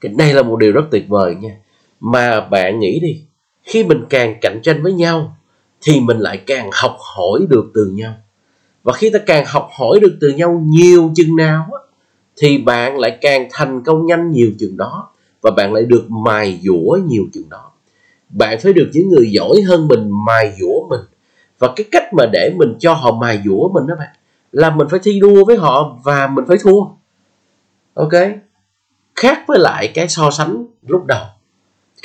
Cái 0.00 0.12
này 0.18 0.34
là 0.34 0.42
một 0.42 0.56
điều 0.56 0.72
rất 0.72 0.84
tuyệt 0.90 1.08
vời 1.08 1.34
nha. 1.34 1.56
Mà 2.00 2.40
bạn 2.40 2.78
nghĩ 2.78 3.00
đi 3.00 3.24
khi 3.68 3.84
mình 3.84 4.04
càng 4.10 4.34
cạnh 4.40 4.60
tranh 4.62 4.82
với 4.82 4.92
nhau 4.92 5.36
thì 5.80 6.00
mình 6.00 6.18
lại 6.18 6.42
càng 6.46 6.70
học 6.72 6.96
hỏi 7.16 7.40
được 7.48 7.70
từ 7.74 7.86
nhau. 7.86 8.14
Và 8.82 8.92
khi 8.92 9.10
ta 9.10 9.18
càng 9.26 9.44
học 9.46 9.68
hỏi 9.78 10.00
được 10.00 10.16
từ 10.20 10.28
nhau 10.28 10.62
nhiều 10.66 11.10
chừng 11.16 11.36
nào 11.36 11.68
á, 11.72 11.78
thì 12.36 12.58
bạn 12.58 12.98
lại 12.98 13.18
càng 13.20 13.48
thành 13.52 13.82
công 13.84 14.06
nhanh 14.06 14.30
nhiều 14.30 14.50
chừng 14.58 14.76
đó 14.76 15.10
và 15.42 15.50
bạn 15.50 15.72
lại 15.72 15.82
được 15.82 16.10
mài 16.10 16.60
dũa 16.62 16.98
nhiều 17.06 17.24
chừng 17.32 17.48
đó. 17.48 17.70
Bạn 18.28 18.58
phải 18.60 18.72
được 18.72 18.90
những 18.92 19.08
người 19.08 19.30
giỏi 19.30 19.60
hơn 19.68 19.88
mình 19.88 20.10
mài 20.26 20.56
dũa 20.60 20.88
mình. 20.90 21.00
Và 21.58 21.72
cái 21.76 21.86
cách 21.90 22.14
mà 22.14 22.26
để 22.32 22.52
mình 22.56 22.74
cho 22.78 22.94
họ 22.94 23.12
mài 23.12 23.42
dũa 23.44 23.68
mình 23.68 23.86
đó 23.86 23.94
bạn 23.98 24.08
là 24.52 24.70
mình 24.70 24.88
phải 24.90 25.00
thi 25.02 25.20
đua 25.20 25.44
với 25.44 25.56
họ 25.56 25.98
và 26.04 26.26
mình 26.26 26.44
phải 26.48 26.56
thua. 26.62 26.80
Ok? 27.94 28.12
Khác 29.16 29.44
với 29.46 29.58
lại 29.58 29.88
cái 29.94 30.08
so 30.08 30.30
sánh 30.30 30.66
lúc 30.86 31.06
đầu 31.06 31.24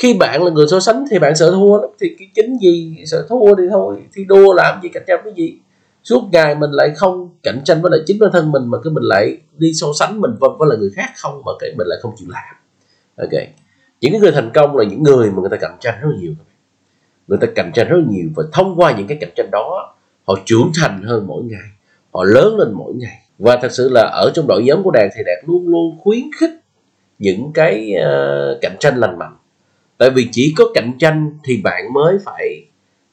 khi 0.03 0.13
bạn 0.13 0.43
là 0.43 0.51
người 0.51 0.65
so 0.67 0.79
sánh 0.79 1.05
thì 1.11 1.19
bạn 1.19 1.35
sợ 1.35 1.51
thua 1.51 1.81
lắm 1.81 1.89
thì 1.99 2.15
cái 2.19 2.27
chính 2.35 2.57
gì 2.61 2.97
sợ 3.05 3.25
thua 3.29 3.55
thì 3.55 3.63
thôi 3.71 3.97
thi 4.13 4.23
đua 4.25 4.53
làm 4.53 4.79
gì 4.83 4.89
cạnh 4.89 5.03
tranh 5.07 5.19
cái 5.23 5.33
gì. 5.33 5.55
Suốt 6.03 6.29
ngày 6.31 6.55
mình 6.55 6.69
lại 6.71 6.93
không 6.95 7.29
cạnh 7.43 7.61
tranh 7.65 7.81
với 7.81 7.91
lại 7.91 7.99
chính 8.05 8.19
bản 8.19 8.29
thân 8.33 8.51
mình 8.51 8.63
mà 8.67 8.77
cái 8.83 8.91
mình 8.91 9.03
lại 9.03 9.37
đi 9.57 9.73
so 9.73 9.87
sánh 9.99 10.21
mình 10.21 10.31
với, 10.39 10.49
với 10.59 10.69
lại 10.69 10.77
người 10.77 10.89
khác 10.95 11.09
không 11.17 11.41
mà 11.45 11.51
cái 11.59 11.69
mình 11.77 11.87
lại 11.87 11.99
không 12.01 12.11
chịu 12.17 12.27
làm. 12.31 12.55
Ok. 13.17 13.43
Những 14.01 14.11
cái 14.11 14.21
người 14.21 14.31
thành 14.31 14.51
công 14.53 14.77
là 14.77 14.85
những 14.85 15.03
người 15.03 15.31
mà 15.31 15.41
người 15.41 15.49
ta 15.49 15.57
cạnh 15.57 15.77
tranh 15.79 15.95
rất 16.01 16.09
là 16.11 16.17
nhiều. 16.21 16.33
Người 17.27 17.37
ta 17.41 17.47
cạnh 17.55 17.71
tranh 17.73 17.87
rất 17.87 17.97
là 17.97 18.05
nhiều 18.09 18.29
và 18.35 18.43
thông 18.51 18.75
qua 18.75 18.95
những 18.97 19.07
cái 19.07 19.17
cạnh 19.21 19.31
tranh 19.35 19.49
đó 19.51 19.95
họ 20.27 20.35
trưởng 20.45 20.71
thành 20.81 21.03
hơn 21.03 21.27
mỗi 21.27 21.43
ngày 21.43 21.69
họ 22.13 22.23
lớn 22.23 22.57
lên 22.57 22.73
mỗi 22.73 22.93
ngày. 22.93 23.19
Và 23.39 23.59
thật 23.61 23.71
sự 23.71 23.89
là 23.89 24.01
ở 24.01 24.31
trong 24.33 24.47
đội 24.47 24.63
nhóm 24.63 24.83
của 24.83 24.91
đạt 24.91 25.09
thì 25.15 25.23
đạt 25.25 25.37
luôn 25.47 25.67
luôn 25.67 25.97
khuyến 26.03 26.23
khích 26.39 26.51
những 27.19 27.51
cái 27.53 27.93
uh, 27.95 28.61
cạnh 28.61 28.75
tranh 28.79 28.97
lành 28.97 29.19
mạnh 29.19 29.35
tại 30.03 30.09
vì 30.09 30.27
chỉ 30.31 30.53
có 30.57 30.65
cạnh 30.73 30.93
tranh 30.99 31.37
thì 31.43 31.61
bạn 31.63 31.93
mới 31.93 32.17
phải 32.25 32.63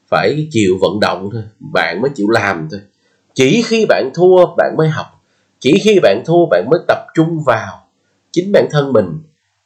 phải 0.07 0.47
chịu 0.51 0.77
vận 0.81 0.99
động 0.99 1.29
thôi. 1.31 1.43
Bạn 1.59 2.01
mới 2.01 2.11
chịu 2.15 2.29
làm 2.29 2.67
thôi. 2.71 2.79
Chỉ 3.33 3.61
khi 3.65 3.85
bạn 3.85 4.11
thua, 4.13 4.55
bạn 4.57 4.75
mới 4.77 4.89
học. 4.89 5.05
Chỉ 5.59 5.73
khi 5.83 5.99
bạn 5.99 6.23
thua, 6.25 6.45
bạn 6.45 6.65
mới 6.71 6.79
tập 6.87 6.97
trung 7.13 7.43
vào 7.45 7.79
chính 8.31 8.51
bản 8.51 8.67
thân 8.71 8.93
mình. 8.93 9.05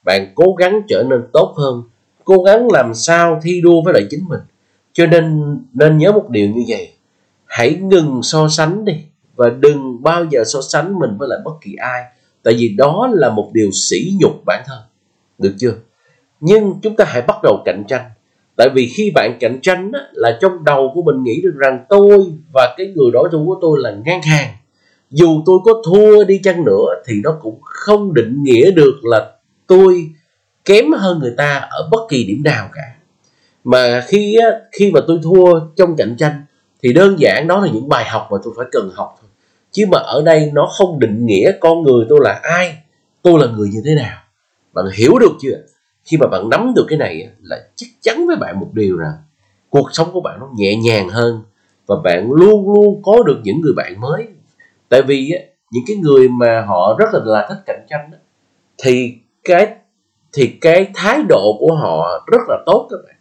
Bạn 0.04 0.32
cố 0.36 0.56
gắng 0.58 0.82
trở 0.88 1.04
nên 1.10 1.22
tốt 1.34 1.54
hơn. 1.58 1.84
Cố 2.24 2.44
gắng 2.44 2.72
làm 2.72 2.94
sao 2.94 3.40
thi 3.44 3.62
đua 3.62 3.82
với 3.82 3.94
lại 3.94 4.04
chính 4.10 4.24
mình. 4.28 4.42
Cho 4.94 5.06
nên 5.06 5.58
nên 5.74 5.98
nhớ 5.98 6.12
một 6.12 6.30
điều 6.30 6.50
như 6.50 6.64
vậy. 6.68 6.94
Hãy 7.46 7.76
ngừng 7.76 8.24
so 8.24 8.48
sánh 8.50 8.86
đi 8.86 8.94
và 9.36 9.50
đừng 9.50 10.04
bao 10.04 10.26
giờ 10.26 10.44
so 10.46 10.60
sánh 10.62 11.00
mình 11.00 11.18
với 11.18 11.28
lại 11.30 11.40
bất 11.46 11.54
kỳ 11.62 11.76
ai. 11.76 12.04
Tại 12.44 12.54
vì 12.58 12.70
đó 12.78 13.10
là 13.14 13.30
một 13.30 13.50
điều 13.54 13.70
sỉ 13.72 14.14
nhục 14.20 14.46
bản 14.46 14.64
thân. 14.68 14.80
Được 15.38 15.56
chưa? 15.60 15.74
Nhưng 16.40 16.74
chúng 16.82 16.96
ta 16.96 17.06
hãy 17.08 17.22
bắt 17.22 17.38
đầu 17.44 17.62
cạnh 17.66 17.84
tranh. 17.88 18.06
Tại 18.58 18.70
vì 18.74 18.88
khi 18.98 19.12
bạn 19.16 19.38
cạnh 19.40 19.60
tranh 19.62 19.92
á, 19.94 20.00
là 20.14 20.38
trong 20.42 20.64
đầu 20.64 20.92
của 20.94 21.02
mình 21.02 21.24
nghĩ 21.24 21.42
được 21.44 21.56
rằng 21.58 21.86
tôi 21.90 22.26
và 22.54 22.76
cái 22.78 22.88
người 22.96 23.12
đối 23.14 23.30
thủ 23.32 23.46
của 23.46 23.58
tôi 23.62 23.80
là 23.82 23.96
ngang 24.06 24.22
hàng. 24.22 24.50
Dù 25.10 25.42
tôi 25.46 25.60
có 25.66 25.82
thua 25.86 26.24
đi 26.24 26.40
chăng 26.44 26.66
nữa 26.66 26.86
thì 27.06 27.16
nó 27.24 27.38
cũng 27.42 27.60
không 27.62 28.14
định 28.14 28.44
nghĩa 28.44 28.72
được 28.72 29.00
là 29.04 29.32
tôi 29.68 30.10
kém 30.66 30.92
hơn 30.92 31.20
người 31.20 31.34
ta 31.38 31.68
ở 31.72 31.90
bất 31.92 32.02
kỳ 32.10 32.24
điểm 32.24 32.44
nào 32.44 32.70
cả. 32.74 32.82
Mà 33.64 34.04
khi 34.08 34.36
á, 34.36 34.48
khi 34.72 34.92
mà 34.92 35.00
tôi 35.08 35.20
thua 35.24 35.60
trong 35.76 35.96
cạnh 35.96 36.16
tranh 36.18 36.46
thì 36.84 36.94
đơn 36.94 37.20
giản 37.20 37.48
đó 37.48 37.66
là 37.66 37.72
những 37.72 37.90
bài 37.90 38.06
học 38.06 38.28
mà 38.32 38.38
tôi 38.44 38.54
phải 38.58 38.66
cần 38.72 38.92
học 38.96 39.16
thôi. 39.22 39.30
Chứ 39.72 39.86
mà 39.92 39.98
ở 39.98 40.22
đây 40.22 40.52
nó 40.54 40.68
không 40.78 41.00
định 41.00 41.26
nghĩa 41.26 41.52
con 41.60 41.84
người 41.84 42.06
tôi 42.10 42.20
là 42.24 42.40
ai 42.44 42.78
tôi 43.22 43.40
là 43.40 43.48
người 43.48 43.70
như 43.70 43.82
thế 43.86 43.96
nào. 43.96 44.18
Bạn 44.74 44.86
hiểu 44.94 45.20
được 45.20 45.32
chưa? 45.42 45.58
Khi 46.06 46.18
mà 46.18 46.28
bạn 46.28 46.50
nắm 46.50 46.74
được 46.76 46.86
cái 46.90 46.98
này 46.98 47.30
là 47.42 47.58
chắc 47.76 47.88
chắn 48.02 48.28
với 48.28 48.36
bạn 48.36 48.60
một 48.60 48.70
điều 48.74 48.98
rằng 48.98 49.14
cuộc 49.70 49.90
sống 49.92 50.10
của 50.14 50.22
bạn 50.22 50.40
nó 50.40 50.50
nhẹ 50.58 50.76
nhàng 50.76 51.10
hơn 51.10 51.44
và 51.88 51.96
bạn 52.04 52.32
luôn 52.32 52.74
luôn 52.74 53.02
có 53.04 53.24
được 53.24 53.40
những 53.44 53.62
người 53.62 53.74
bạn 53.76 54.02
mới. 54.02 54.28
Tại 54.90 55.02
vì 55.02 55.32
những 55.72 55.84
cái 55.88 55.96
người 55.98 56.30
mà 56.30 56.66
họ 56.68 56.96
rất 57.00 57.14
là 57.14 57.20
là 57.26 57.48
thích 57.50 57.64
cạnh 57.66 57.86
tranh 57.90 58.12
thì 58.78 59.14
cái 59.44 59.68
thì 60.34 60.48
cái 60.62 60.92
thái 60.96 61.24
độ 61.30 61.58
của 61.60 61.76
họ 61.76 62.26
rất 62.32 62.42
là 62.48 62.58
tốt 62.66 62.88
các 62.90 62.98
bạn. 63.06 63.16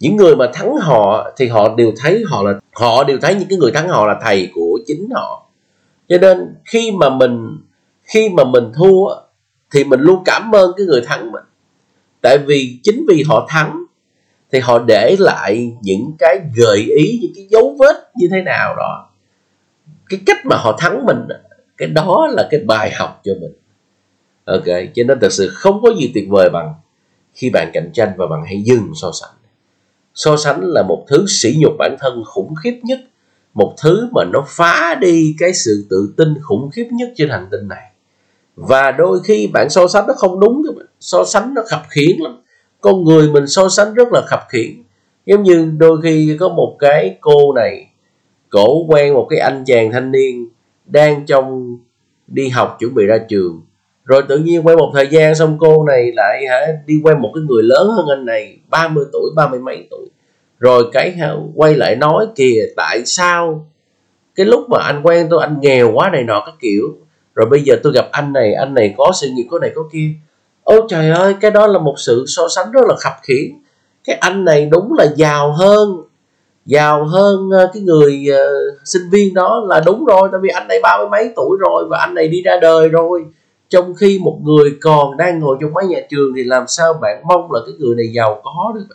Những 0.00 0.16
người 0.16 0.36
mà 0.36 0.46
thắng 0.54 0.76
họ 0.76 1.30
thì 1.36 1.48
họ 1.48 1.74
đều 1.76 1.92
thấy 1.96 2.24
họ 2.26 2.42
là, 2.42 2.52
họ 2.72 3.04
đều 3.04 3.18
thấy 3.22 3.34
những 3.34 3.48
cái 3.48 3.58
người 3.58 3.72
thắng 3.72 3.88
họ 3.88 4.06
là 4.06 4.18
thầy 4.22 4.50
của 4.54 4.78
chính 4.86 5.08
họ. 5.14 5.46
Cho 6.08 6.18
nên 6.18 6.54
khi 6.64 6.92
mà 6.92 7.08
mình, 7.08 7.58
khi 8.02 8.28
mà 8.28 8.44
mình 8.44 8.72
thua 8.74 9.14
thì 9.72 9.84
mình 9.84 10.00
luôn 10.00 10.22
cảm 10.24 10.54
ơn 10.54 10.72
cái 10.76 10.86
người 10.86 11.00
thắng 11.06 11.32
mình 11.32 11.44
tại 12.24 12.38
vì 12.38 12.78
chính 12.82 13.06
vì 13.08 13.24
họ 13.26 13.46
thắng, 13.50 13.84
thì 14.52 14.58
họ 14.58 14.78
để 14.88 15.16
lại 15.18 15.72
những 15.82 16.12
cái 16.18 16.38
gợi 16.56 16.78
ý, 16.78 17.18
những 17.22 17.32
cái 17.34 17.46
dấu 17.50 17.76
vết 17.78 18.10
như 18.16 18.28
thế 18.30 18.42
nào 18.42 18.76
đó. 18.76 19.08
Cái 20.08 20.20
cách 20.26 20.46
mà 20.46 20.56
họ 20.56 20.76
thắng 20.78 21.06
mình, 21.06 21.18
cái 21.76 21.88
đó 21.88 22.28
là 22.30 22.48
cái 22.50 22.60
bài 22.66 22.90
học 22.94 23.20
cho 23.24 23.32
mình. 23.40 23.52
Ok, 24.44 24.64
cho 24.94 25.02
nên 25.08 25.18
thật 25.20 25.32
sự 25.32 25.48
không 25.48 25.82
có 25.82 25.94
gì 25.98 26.10
tuyệt 26.14 26.24
vời 26.30 26.50
bằng 26.52 26.74
khi 27.34 27.50
bạn 27.50 27.70
cạnh 27.72 27.90
tranh 27.94 28.12
và 28.16 28.26
bạn 28.26 28.44
hãy 28.46 28.62
dừng 28.62 28.92
so 28.94 29.10
sánh. 29.20 29.34
So 30.14 30.36
sánh 30.36 30.60
là 30.62 30.82
một 30.82 31.04
thứ 31.08 31.24
sỉ 31.28 31.56
nhục 31.58 31.72
bản 31.78 31.96
thân 32.00 32.22
khủng 32.26 32.54
khiếp 32.64 32.80
nhất, 32.82 32.98
một 33.54 33.74
thứ 33.82 34.08
mà 34.12 34.24
nó 34.32 34.44
phá 34.48 34.94
đi 35.00 35.34
cái 35.38 35.54
sự 35.54 35.86
tự 35.90 36.14
tin 36.16 36.34
khủng 36.42 36.70
khiếp 36.70 36.88
nhất 36.92 37.12
trên 37.16 37.30
hành 37.30 37.48
tinh 37.50 37.68
này. 37.68 37.90
Và 38.56 38.90
đôi 38.90 39.20
khi 39.24 39.46
bạn 39.46 39.70
so 39.70 39.88
sánh 39.88 40.06
nó 40.06 40.14
không 40.16 40.40
đúng 40.40 40.62
các 40.66 40.76
bạn 40.76 40.86
so 41.04 41.24
sánh 41.24 41.54
nó 41.54 41.62
khập 41.66 41.82
khiển 41.90 42.18
lắm. 42.18 42.42
Con 42.80 43.04
người 43.04 43.28
mình 43.28 43.46
so 43.46 43.68
sánh 43.68 43.94
rất 43.94 44.08
là 44.12 44.22
khập 44.26 44.40
khiển. 44.48 44.82
Giống 45.26 45.42
như 45.42 45.72
đôi 45.78 46.02
khi 46.02 46.36
có 46.40 46.48
một 46.48 46.76
cái 46.78 47.16
cô 47.20 47.52
này, 47.52 47.86
cổ 48.50 48.84
quen 48.88 49.14
một 49.14 49.26
cái 49.30 49.38
anh 49.38 49.64
chàng 49.66 49.92
thanh 49.92 50.12
niên 50.12 50.48
đang 50.86 51.26
trong 51.26 51.76
đi 52.26 52.48
học 52.48 52.76
chuẩn 52.80 52.94
bị 52.94 53.06
ra 53.06 53.18
trường. 53.28 53.62
Rồi 54.04 54.22
tự 54.28 54.38
nhiên 54.38 54.66
quen 54.66 54.78
một 54.78 54.90
thời 54.94 55.08
gian 55.10 55.34
xong 55.34 55.56
cô 55.60 55.84
này 55.84 56.12
lại 56.14 56.46
hả, 56.46 56.60
đi 56.86 57.00
quen 57.04 57.18
một 57.20 57.30
cái 57.34 57.44
người 57.48 57.62
lớn 57.62 57.88
hơn 57.96 58.06
anh 58.08 58.26
này 58.26 58.58
30 58.68 59.04
tuổi, 59.12 59.30
ba 59.36 59.48
mươi 59.48 59.60
mấy 59.60 59.86
tuổi. 59.90 60.08
Rồi 60.58 60.84
cái 60.92 61.16
quay 61.54 61.74
lại 61.74 61.96
nói 61.96 62.26
kìa, 62.34 62.66
tại 62.76 63.02
sao 63.04 63.66
cái 64.34 64.46
lúc 64.46 64.60
mà 64.70 64.78
anh 64.82 65.00
quen 65.02 65.26
tôi, 65.30 65.40
anh 65.40 65.58
nghèo 65.60 65.92
quá 65.94 66.10
này 66.10 66.22
nọ 66.22 66.42
các 66.46 66.54
kiểu. 66.60 66.96
Rồi 67.34 67.46
bây 67.50 67.60
giờ 67.60 67.74
tôi 67.82 67.92
gặp 67.92 68.08
anh 68.12 68.32
này 68.32 68.54
anh 68.54 68.74
này 68.74 68.94
có 68.98 69.12
sự 69.20 69.28
nghiệp, 69.34 69.46
có 69.50 69.58
này 69.58 69.70
có 69.74 69.82
kia 69.92 70.08
ôi 70.64 70.80
trời 70.88 71.10
ơi 71.10 71.34
cái 71.40 71.50
đó 71.50 71.66
là 71.66 71.78
một 71.78 71.94
sự 71.98 72.24
so 72.28 72.42
sánh 72.56 72.70
rất 72.72 72.80
là 72.88 72.94
khập 72.98 73.12
khiển 73.22 73.60
cái 74.04 74.16
anh 74.16 74.44
này 74.44 74.68
đúng 74.72 74.92
là 74.92 75.06
giàu 75.16 75.52
hơn 75.52 76.04
giàu 76.66 77.04
hơn 77.04 77.50
ờ, 77.50 77.70
cái 77.72 77.82
người 77.82 78.26
uh, 78.30 78.78
sinh 78.84 79.10
viên 79.10 79.34
đó 79.34 79.62
là 79.68 79.80
đúng 79.86 80.04
rồi 80.04 80.28
tại 80.32 80.40
vì 80.42 80.48
anh 80.48 80.68
này 80.68 80.78
ba 80.82 80.98
mươi 80.98 81.08
mấy 81.08 81.32
tuổi 81.36 81.56
rồi 81.60 81.84
và 81.90 81.98
anh 81.98 82.14
này 82.14 82.28
đi 82.28 82.42
ra 82.42 82.58
đời 82.62 82.88
rồi. 82.88 83.24
Trong 83.68 83.94
khi 83.94 84.18
một 84.22 84.38
người 84.42 84.76
còn 84.80 85.16
đang 85.16 85.40
ngồi 85.40 85.56
trong 85.60 85.72
mái 85.72 85.86
nhà 85.86 85.98
trường 86.10 86.32
thì 86.36 86.44
làm 86.44 86.64
sao 86.68 86.94
bạn 87.02 87.22
mong 87.24 87.52
là 87.52 87.60
cái 87.66 87.74
người 87.78 87.94
này 87.96 88.06
giàu 88.14 88.40
có 88.44 88.72
được? 88.74 88.86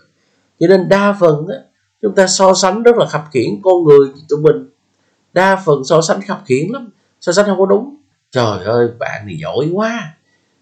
Cho 0.60 0.68
nên 0.68 0.90
đa 0.90 1.16
phần 1.20 1.48
á, 1.48 1.56
chúng 2.02 2.16
ta 2.16 2.28
so 2.28 2.54
sánh 2.54 2.84
rất 2.84 2.98
là 2.98 3.06
khập 3.06 3.22
khiển 3.32 3.50
con 3.64 3.84
người 3.84 4.08
tụi 4.30 4.40
mình. 4.40 4.70
Đa 5.34 5.62
phần 5.66 5.84
so 5.84 6.02
sánh 6.02 6.20
khập 6.28 6.42
khiển 6.46 6.68
lắm 6.74 6.90
so 7.22 7.32
sánh 7.32 7.46
không 7.46 7.60
có 7.60 7.66
đúng. 7.66 7.96
Trời 8.32 8.64
ơi 8.66 8.88
bạn 9.00 9.26
này 9.26 9.38
giỏi 9.42 9.70
quá 9.74 10.14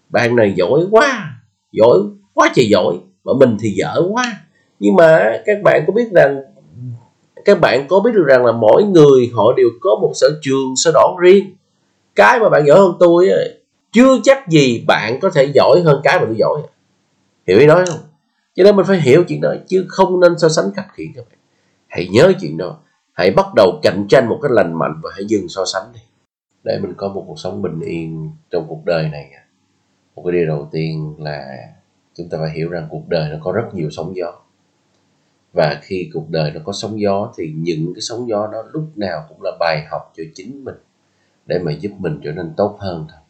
bạn 0.08 0.36
này 0.36 0.54
giỏi 0.56 0.80
quá 0.90 1.34
giỏi 1.72 1.98
quá 2.34 2.52
trời 2.54 2.68
giỏi, 2.68 2.94
mà 3.24 3.32
mình 3.38 3.56
thì 3.60 3.70
dở 3.70 4.02
quá. 4.10 4.40
Nhưng 4.80 4.96
mà 4.96 5.32
các 5.46 5.58
bạn 5.62 5.84
có 5.86 5.92
biết 5.92 6.08
rằng, 6.12 6.42
các 7.44 7.60
bạn 7.60 7.86
có 7.88 8.00
biết 8.00 8.10
được 8.14 8.24
rằng 8.26 8.44
là 8.44 8.52
mỗi 8.52 8.84
người 8.84 9.30
họ 9.34 9.52
đều 9.56 9.68
có 9.80 9.90
một 10.02 10.12
sở 10.14 10.28
trường, 10.42 10.76
sở 10.76 10.90
đoản 10.94 11.16
riêng. 11.20 11.56
Cái 12.14 12.40
mà 12.40 12.48
bạn 12.48 12.66
giỏi 12.66 12.78
hơn 12.78 12.96
tôi 13.00 13.28
chưa 13.92 14.18
chắc 14.24 14.48
gì 14.48 14.84
bạn 14.86 15.20
có 15.20 15.30
thể 15.30 15.52
giỏi 15.54 15.80
hơn 15.84 16.00
cái 16.04 16.18
mà 16.18 16.24
tôi 16.26 16.36
giỏi. 16.38 16.62
Hiểu 17.46 17.58
ý 17.58 17.66
nói 17.66 17.86
không? 17.86 18.00
Cho 18.54 18.64
nên 18.64 18.76
mình 18.76 18.86
phải 18.86 19.00
hiểu 19.00 19.24
chuyện 19.28 19.40
đó, 19.40 19.54
chứ 19.66 19.84
không 19.88 20.20
nên 20.20 20.38
so 20.38 20.48
sánh 20.48 20.64
khập 20.76 20.84
khiển 20.92 21.06
các 21.14 21.24
bạn. 21.28 21.38
Hãy 21.88 22.08
nhớ 22.12 22.32
chuyện 22.40 22.56
đó, 22.56 22.78
hãy 23.12 23.30
bắt 23.30 23.46
đầu 23.56 23.80
cạnh 23.82 24.06
tranh 24.08 24.28
một 24.28 24.38
cách 24.42 24.50
lành 24.50 24.78
mạnh 24.78 25.00
và 25.02 25.10
hãy 25.14 25.24
dừng 25.24 25.48
so 25.48 25.64
sánh 25.64 25.92
đi. 25.94 26.00
Để 26.64 26.78
mình 26.82 26.94
có 26.96 27.08
một 27.08 27.24
cuộc 27.26 27.38
sống 27.38 27.62
bình 27.62 27.80
yên 27.80 28.30
trong 28.50 28.66
cuộc 28.68 28.84
đời 28.84 29.08
này 29.12 29.30
một 30.18 30.24
cái 30.24 30.32
điều 30.32 30.46
đầu 30.46 30.68
tiên 30.72 31.14
là 31.18 31.56
chúng 32.14 32.28
ta 32.28 32.38
phải 32.38 32.50
hiểu 32.50 32.68
rằng 32.68 32.86
cuộc 32.90 33.08
đời 33.08 33.30
nó 33.30 33.36
có 33.40 33.52
rất 33.52 33.74
nhiều 33.74 33.90
sóng 33.90 34.16
gió. 34.16 34.32
Và 35.52 35.80
khi 35.82 36.10
cuộc 36.14 36.30
đời 36.30 36.50
nó 36.50 36.60
có 36.64 36.72
sóng 36.72 37.00
gió 37.00 37.32
thì 37.36 37.52
những 37.56 37.94
cái 37.94 38.00
sóng 38.00 38.28
gió 38.28 38.48
đó 38.52 38.62
lúc 38.72 38.84
nào 38.96 39.26
cũng 39.28 39.42
là 39.42 39.50
bài 39.60 39.86
học 39.90 40.12
cho 40.16 40.22
chính 40.34 40.64
mình 40.64 40.74
để 41.46 41.58
mà 41.58 41.72
giúp 41.72 41.90
mình 41.98 42.20
trở 42.24 42.32
nên 42.32 42.52
tốt 42.56 42.76
hơn 42.80 43.06
thôi. 43.08 43.20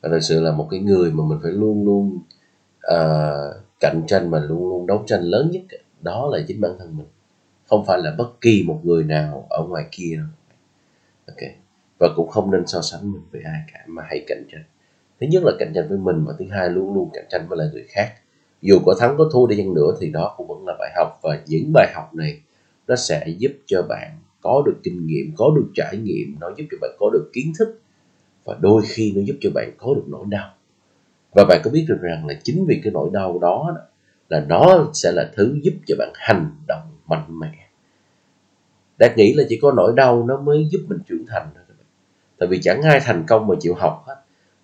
Và 0.00 0.08
thật 0.08 0.20
sự 0.22 0.40
là 0.40 0.52
một 0.52 0.68
cái 0.70 0.80
người 0.80 1.12
mà 1.12 1.24
mình 1.24 1.38
phải 1.42 1.52
luôn 1.52 1.84
luôn 1.84 2.18
uh, 2.94 3.64
cạnh 3.80 4.02
tranh 4.06 4.30
mà 4.30 4.38
luôn 4.38 4.68
luôn 4.68 4.86
đấu 4.86 5.02
tranh 5.06 5.22
lớn 5.22 5.50
nhất 5.50 5.62
đó 6.00 6.28
là 6.32 6.38
chính 6.48 6.60
bản 6.60 6.72
thân 6.78 6.96
mình. 6.96 7.06
Không 7.68 7.84
phải 7.86 7.98
là 7.98 8.14
bất 8.18 8.40
kỳ 8.40 8.64
một 8.66 8.80
người 8.82 9.04
nào 9.04 9.46
ở 9.50 9.66
ngoài 9.68 9.84
kia 9.90 10.16
đâu. 10.16 10.26
Ok. 11.28 11.50
Và 11.98 12.08
cũng 12.16 12.28
không 12.28 12.50
nên 12.50 12.66
so 12.66 12.80
sánh 12.80 13.12
mình 13.12 13.22
với 13.32 13.42
ai 13.42 13.60
cả 13.72 13.84
mà 13.86 14.02
hãy 14.06 14.24
cạnh 14.26 14.44
tranh 14.52 14.64
thứ 15.20 15.26
nhất 15.26 15.42
là 15.44 15.52
cạnh 15.58 15.72
tranh 15.74 15.88
với 15.88 15.98
mình 15.98 16.24
và 16.24 16.34
thứ 16.38 16.44
hai 16.50 16.70
luôn 16.70 16.94
luôn 16.94 17.10
cạnh 17.12 17.24
tranh 17.30 17.46
với 17.48 17.58
lại 17.58 17.68
người 17.72 17.84
khác. 17.88 18.12
Dù 18.62 18.78
có 18.84 18.94
thắng 19.00 19.14
có 19.18 19.30
thua 19.32 19.46
đi 19.46 19.56
chăng 19.56 19.74
nữa 19.74 19.96
thì 20.00 20.10
đó 20.10 20.34
cũng 20.36 20.46
vẫn 20.46 20.66
là 20.66 20.76
bài 20.78 20.90
học 20.96 21.18
và 21.22 21.40
những 21.46 21.72
bài 21.72 21.92
học 21.94 22.14
này 22.14 22.40
nó 22.86 22.96
sẽ 22.96 23.28
giúp 23.38 23.52
cho 23.66 23.82
bạn 23.88 24.10
có 24.40 24.62
được 24.66 24.76
kinh 24.82 25.06
nghiệm, 25.06 25.32
có 25.36 25.52
được 25.56 25.66
trải 25.74 25.96
nghiệm, 25.96 26.36
nó 26.40 26.50
giúp 26.56 26.64
cho 26.70 26.78
bạn 26.80 26.90
có 26.98 27.10
được 27.12 27.30
kiến 27.32 27.52
thức 27.58 27.80
và 28.44 28.56
đôi 28.60 28.82
khi 28.86 29.12
nó 29.16 29.22
giúp 29.22 29.36
cho 29.40 29.50
bạn 29.54 29.72
có 29.78 29.94
được 29.94 30.04
nỗi 30.06 30.24
đau. 30.28 30.54
Và 31.32 31.44
bạn 31.48 31.60
có 31.64 31.70
biết 31.70 31.84
được 31.88 31.98
rằng 32.00 32.26
là 32.26 32.34
chính 32.44 32.66
vì 32.68 32.80
cái 32.84 32.92
nỗi 32.92 33.10
đau 33.12 33.38
đó 33.38 33.76
là 34.28 34.44
nó 34.48 34.90
sẽ 34.94 35.12
là 35.12 35.30
thứ 35.36 35.58
giúp 35.62 35.74
cho 35.86 35.96
bạn 35.98 36.12
hành 36.14 36.50
động 36.68 36.92
mạnh 37.06 37.38
mẽ. 37.38 37.52
Đã 38.98 39.14
nghĩ 39.16 39.34
là 39.34 39.44
chỉ 39.48 39.58
có 39.62 39.72
nỗi 39.72 39.92
đau 39.96 40.24
nó 40.24 40.40
mới 40.40 40.68
giúp 40.70 40.80
mình 40.88 40.98
trưởng 41.08 41.24
thành 41.28 41.48
thôi 41.54 41.64
tại 42.40 42.48
vì 42.48 42.60
chẳng 42.62 42.82
ai 42.82 43.00
thành 43.00 43.24
công 43.28 43.46
mà 43.46 43.54
chịu 43.60 43.74
học 43.74 44.04
hết 44.06 44.16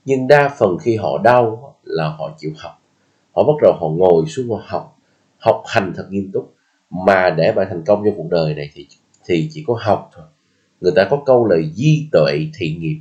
nhưng 0.07 0.29
đa 0.29 0.55
phần 0.59 0.79
khi 0.79 0.97
họ 0.97 1.19
đau 1.25 1.75
là 1.85 2.09
họ 2.09 2.31
chịu 2.39 2.51
học. 2.57 2.73
Họ 3.33 3.43
bắt 3.43 3.55
đầu 3.63 3.73
họ 3.81 3.89
ngồi 3.89 4.27
xuống 4.27 4.49
họ 4.49 4.63
học. 4.67 4.99
Học 5.39 5.63
hành 5.67 5.93
thật 5.97 6.07
nghiêm 6.11 6.31
túc. 6.33 6.55
Mà 6.91 7.31
để 7.31 7.53
bạn 7.53 7.67
thành 7.71 7.83
công 7.87 8.03
trong 8.05 8.15
cuộc 8.17 8.31
đời 8.31 8.55
này 8.55 8.71
thì 8.75 8.87
thì 9.25 9.49
chỉ 9.53 9.65
có 9.67 9.79
học 9.81 10.11
thôi. 10.15 10.25
Người 10.81 10.93
ta 10.97 11.07
có 11.11 11.23
câu 11.27 11.47
là 11.47 11.57
di 11.75 12.09
tuệ 12.13 12.47
thị 12.55 12.77
nghiệp. 12.81 12.97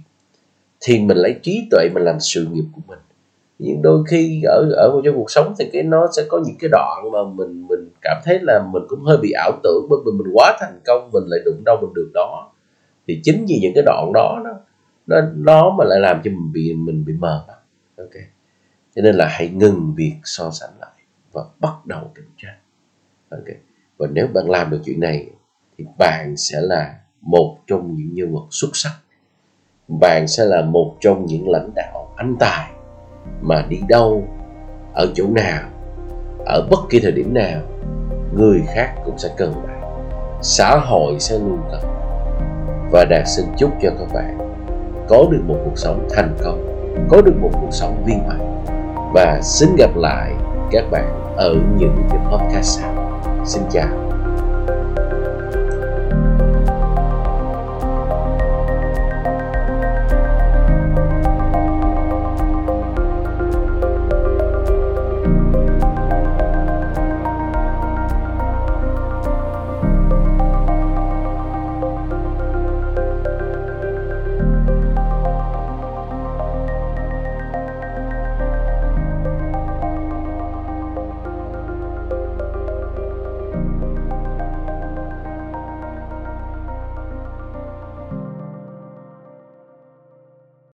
Thì 0.80 1.00
mình 1.00 1.18
lấy 1.18 1.36
trí 1.44 1.68
tuệ 1.72 1.90
mình 1.94 2.04
làm 2.04 2.20
sự 2.20 2.48
nghiệp 2.52 2.66
của 2.72 2.82
mình. 2.88 3.00
Nhưng 3.60 3.82
đôi 3.82 4.04
khi 4.10 4.42
ở 4.44 4.70
ở 4.72 5.02
trong 5.06 5.16
cuộc 5.16 5.32
sống 5.32 5.54
thì 5.60 5.70
cái 5.74 5.84
nó 5.84 6.08
sẽ 6.18 6.24
có 6.30 6.42
những 6.46 6.56
cái 6.60 6.70
đoạn 6.72 7.12
mà 7.12 7.20
mình 7.34 7.68
mình 7.68 7.90
cảm 8.02 8.22
thấy 8.26 8.40
là 8.42 8.64
mình 8.74 8.84
cũng 8.88 9.00
hơi 9.04 9.18
bị 9.18 9.32
ảo 9.32 9.52
tưởng 9.64 9.88
bởi 9.90 10.00
vì 10.06 10.12
mình 10.12 10.34
quá 10.34 10.58
thành 10.60 10.80
công, 10.86 11.10
mình 11.14 11.24
lại 11.28 11.40
đụng 11.46 11.62
đâu 11.66 11.78
mình 11.82 11.94
được 11.96 12.12
đó. 12.14 12.52
Thì 13.08 13.22
chính 13.24 13.46
vì 13.48 13.60
những 13.62 13.72
cái 13.76 13.84
đoạn 13.86 14.12
đó 14.14 14.42
đó 14.46 14.52
nó 15.08 15.22
nó 15.36 15.76
mà 15.78 15.86
lại 15.86 16.00
làm 16.00 16.22
cho 16.24 16.32
mình 16.32 16.52
bị 16.52 16.74
mình 16.74 17.06
bị 17.06 17.14
mờ 17.14 17.46
mắt. 17.48 17.58
Ok. 17.98 18.22
Cho 18.96 19.02
nên 19.02 19.16
là 19.16 19.28
hãy 19.30 19.50
ngừng 19.50 19.94
việc 19.96 20.16
so 20.24 20.52
sánh 20.52 20.80
lại 20.80 20.92
và 21.32 21.42
bắt 21.60 21.86
đầu 21.86 22.12
kiểm 22.16 22.30
tra, 22.38 22.58
ok. 23.30 23.46
Và 23.98 24.08
nếu 24.12 24.28
bạn 24.28 24.50
làm 24.50 24.70
được 24.70 24.82
chuyện 24.86 25.00
này 25.00 25.30
thì 25.78 25.86
bạn 25.98 26.34
sẽ 26.38 26.62
là 26.62 27.00
một 27.22 27.58
trong 27.68 27.96
những 27.96 28.14
nhân 28.14 28.34
vật 28.34 28.46
xuất 28.52 28.70
sắc. 28.74 28.92
Bạn 29.88 30.28
sẽ 30.28 30.46
là 30.46 30.62
một 30.62 30.98
trong 31.00 31.26
những 31.26 31.50
lãnh 31.50 31.72
đạo 31.76 32.14
anh 32.16 32.36
tài 32.40 32.72
mà 33.42 33.66
đi 33.70 33.80
đâu 33.90 34.28
ở 34.94 35.12
chỗ 35.16 35.28
nào 35.30 35.70
ở 36.46 36.68
bất 36.72 36.80
kỳ 36.90 37.00
thời 37.00 37.12
điểm 37.12 37.34
nào 37.34 37.62
người 38.34 38.62
khác 38.68 38.96
cũng 39.06 39.18
sẽ 39.18 39.34
cần 39.38 39.54
bạn. 39.64 39.82
Xã 40.42 40.78
hội 40.78 41.20
sẽ 41.20 41.40
luôn 41.40 41.60
cần 41.72 41.82
và 42.92 43.06
đạt 43.10 43.24
xin 43.28 43.46
chúc 43.58 43.72
cho 43.82 43.90
các 44.00 44.14
bạn 44.14 44.45
có 45.08 45.26
được 45.32 45.42
một 45.48 45.58
cuộc 45.66 45.78
sống 45.78 46.08
thành 46.12 46.36
công, 46.44 46.66
có 47.10 47.22
được 47.22 47.36
một 47.42 47.50
cuộc 47.62 47.72
sống 47.72 48.04
viên 48.06 48.28
mãn. 48.28 48.64
Và 49.14 49.40
xin 49.44 49.70
gặp 49.78 49.90
lại 49.96 50.32
các 50.72 50.84
bạn 50.92 51.36
ở 51.38 51.56
những 51.78 51.96
cái 52.10 52.20
podcast 52.32 52.80
sau. 52.80 52.92
Xin 53.46 53.64
chào. 53.72 54.05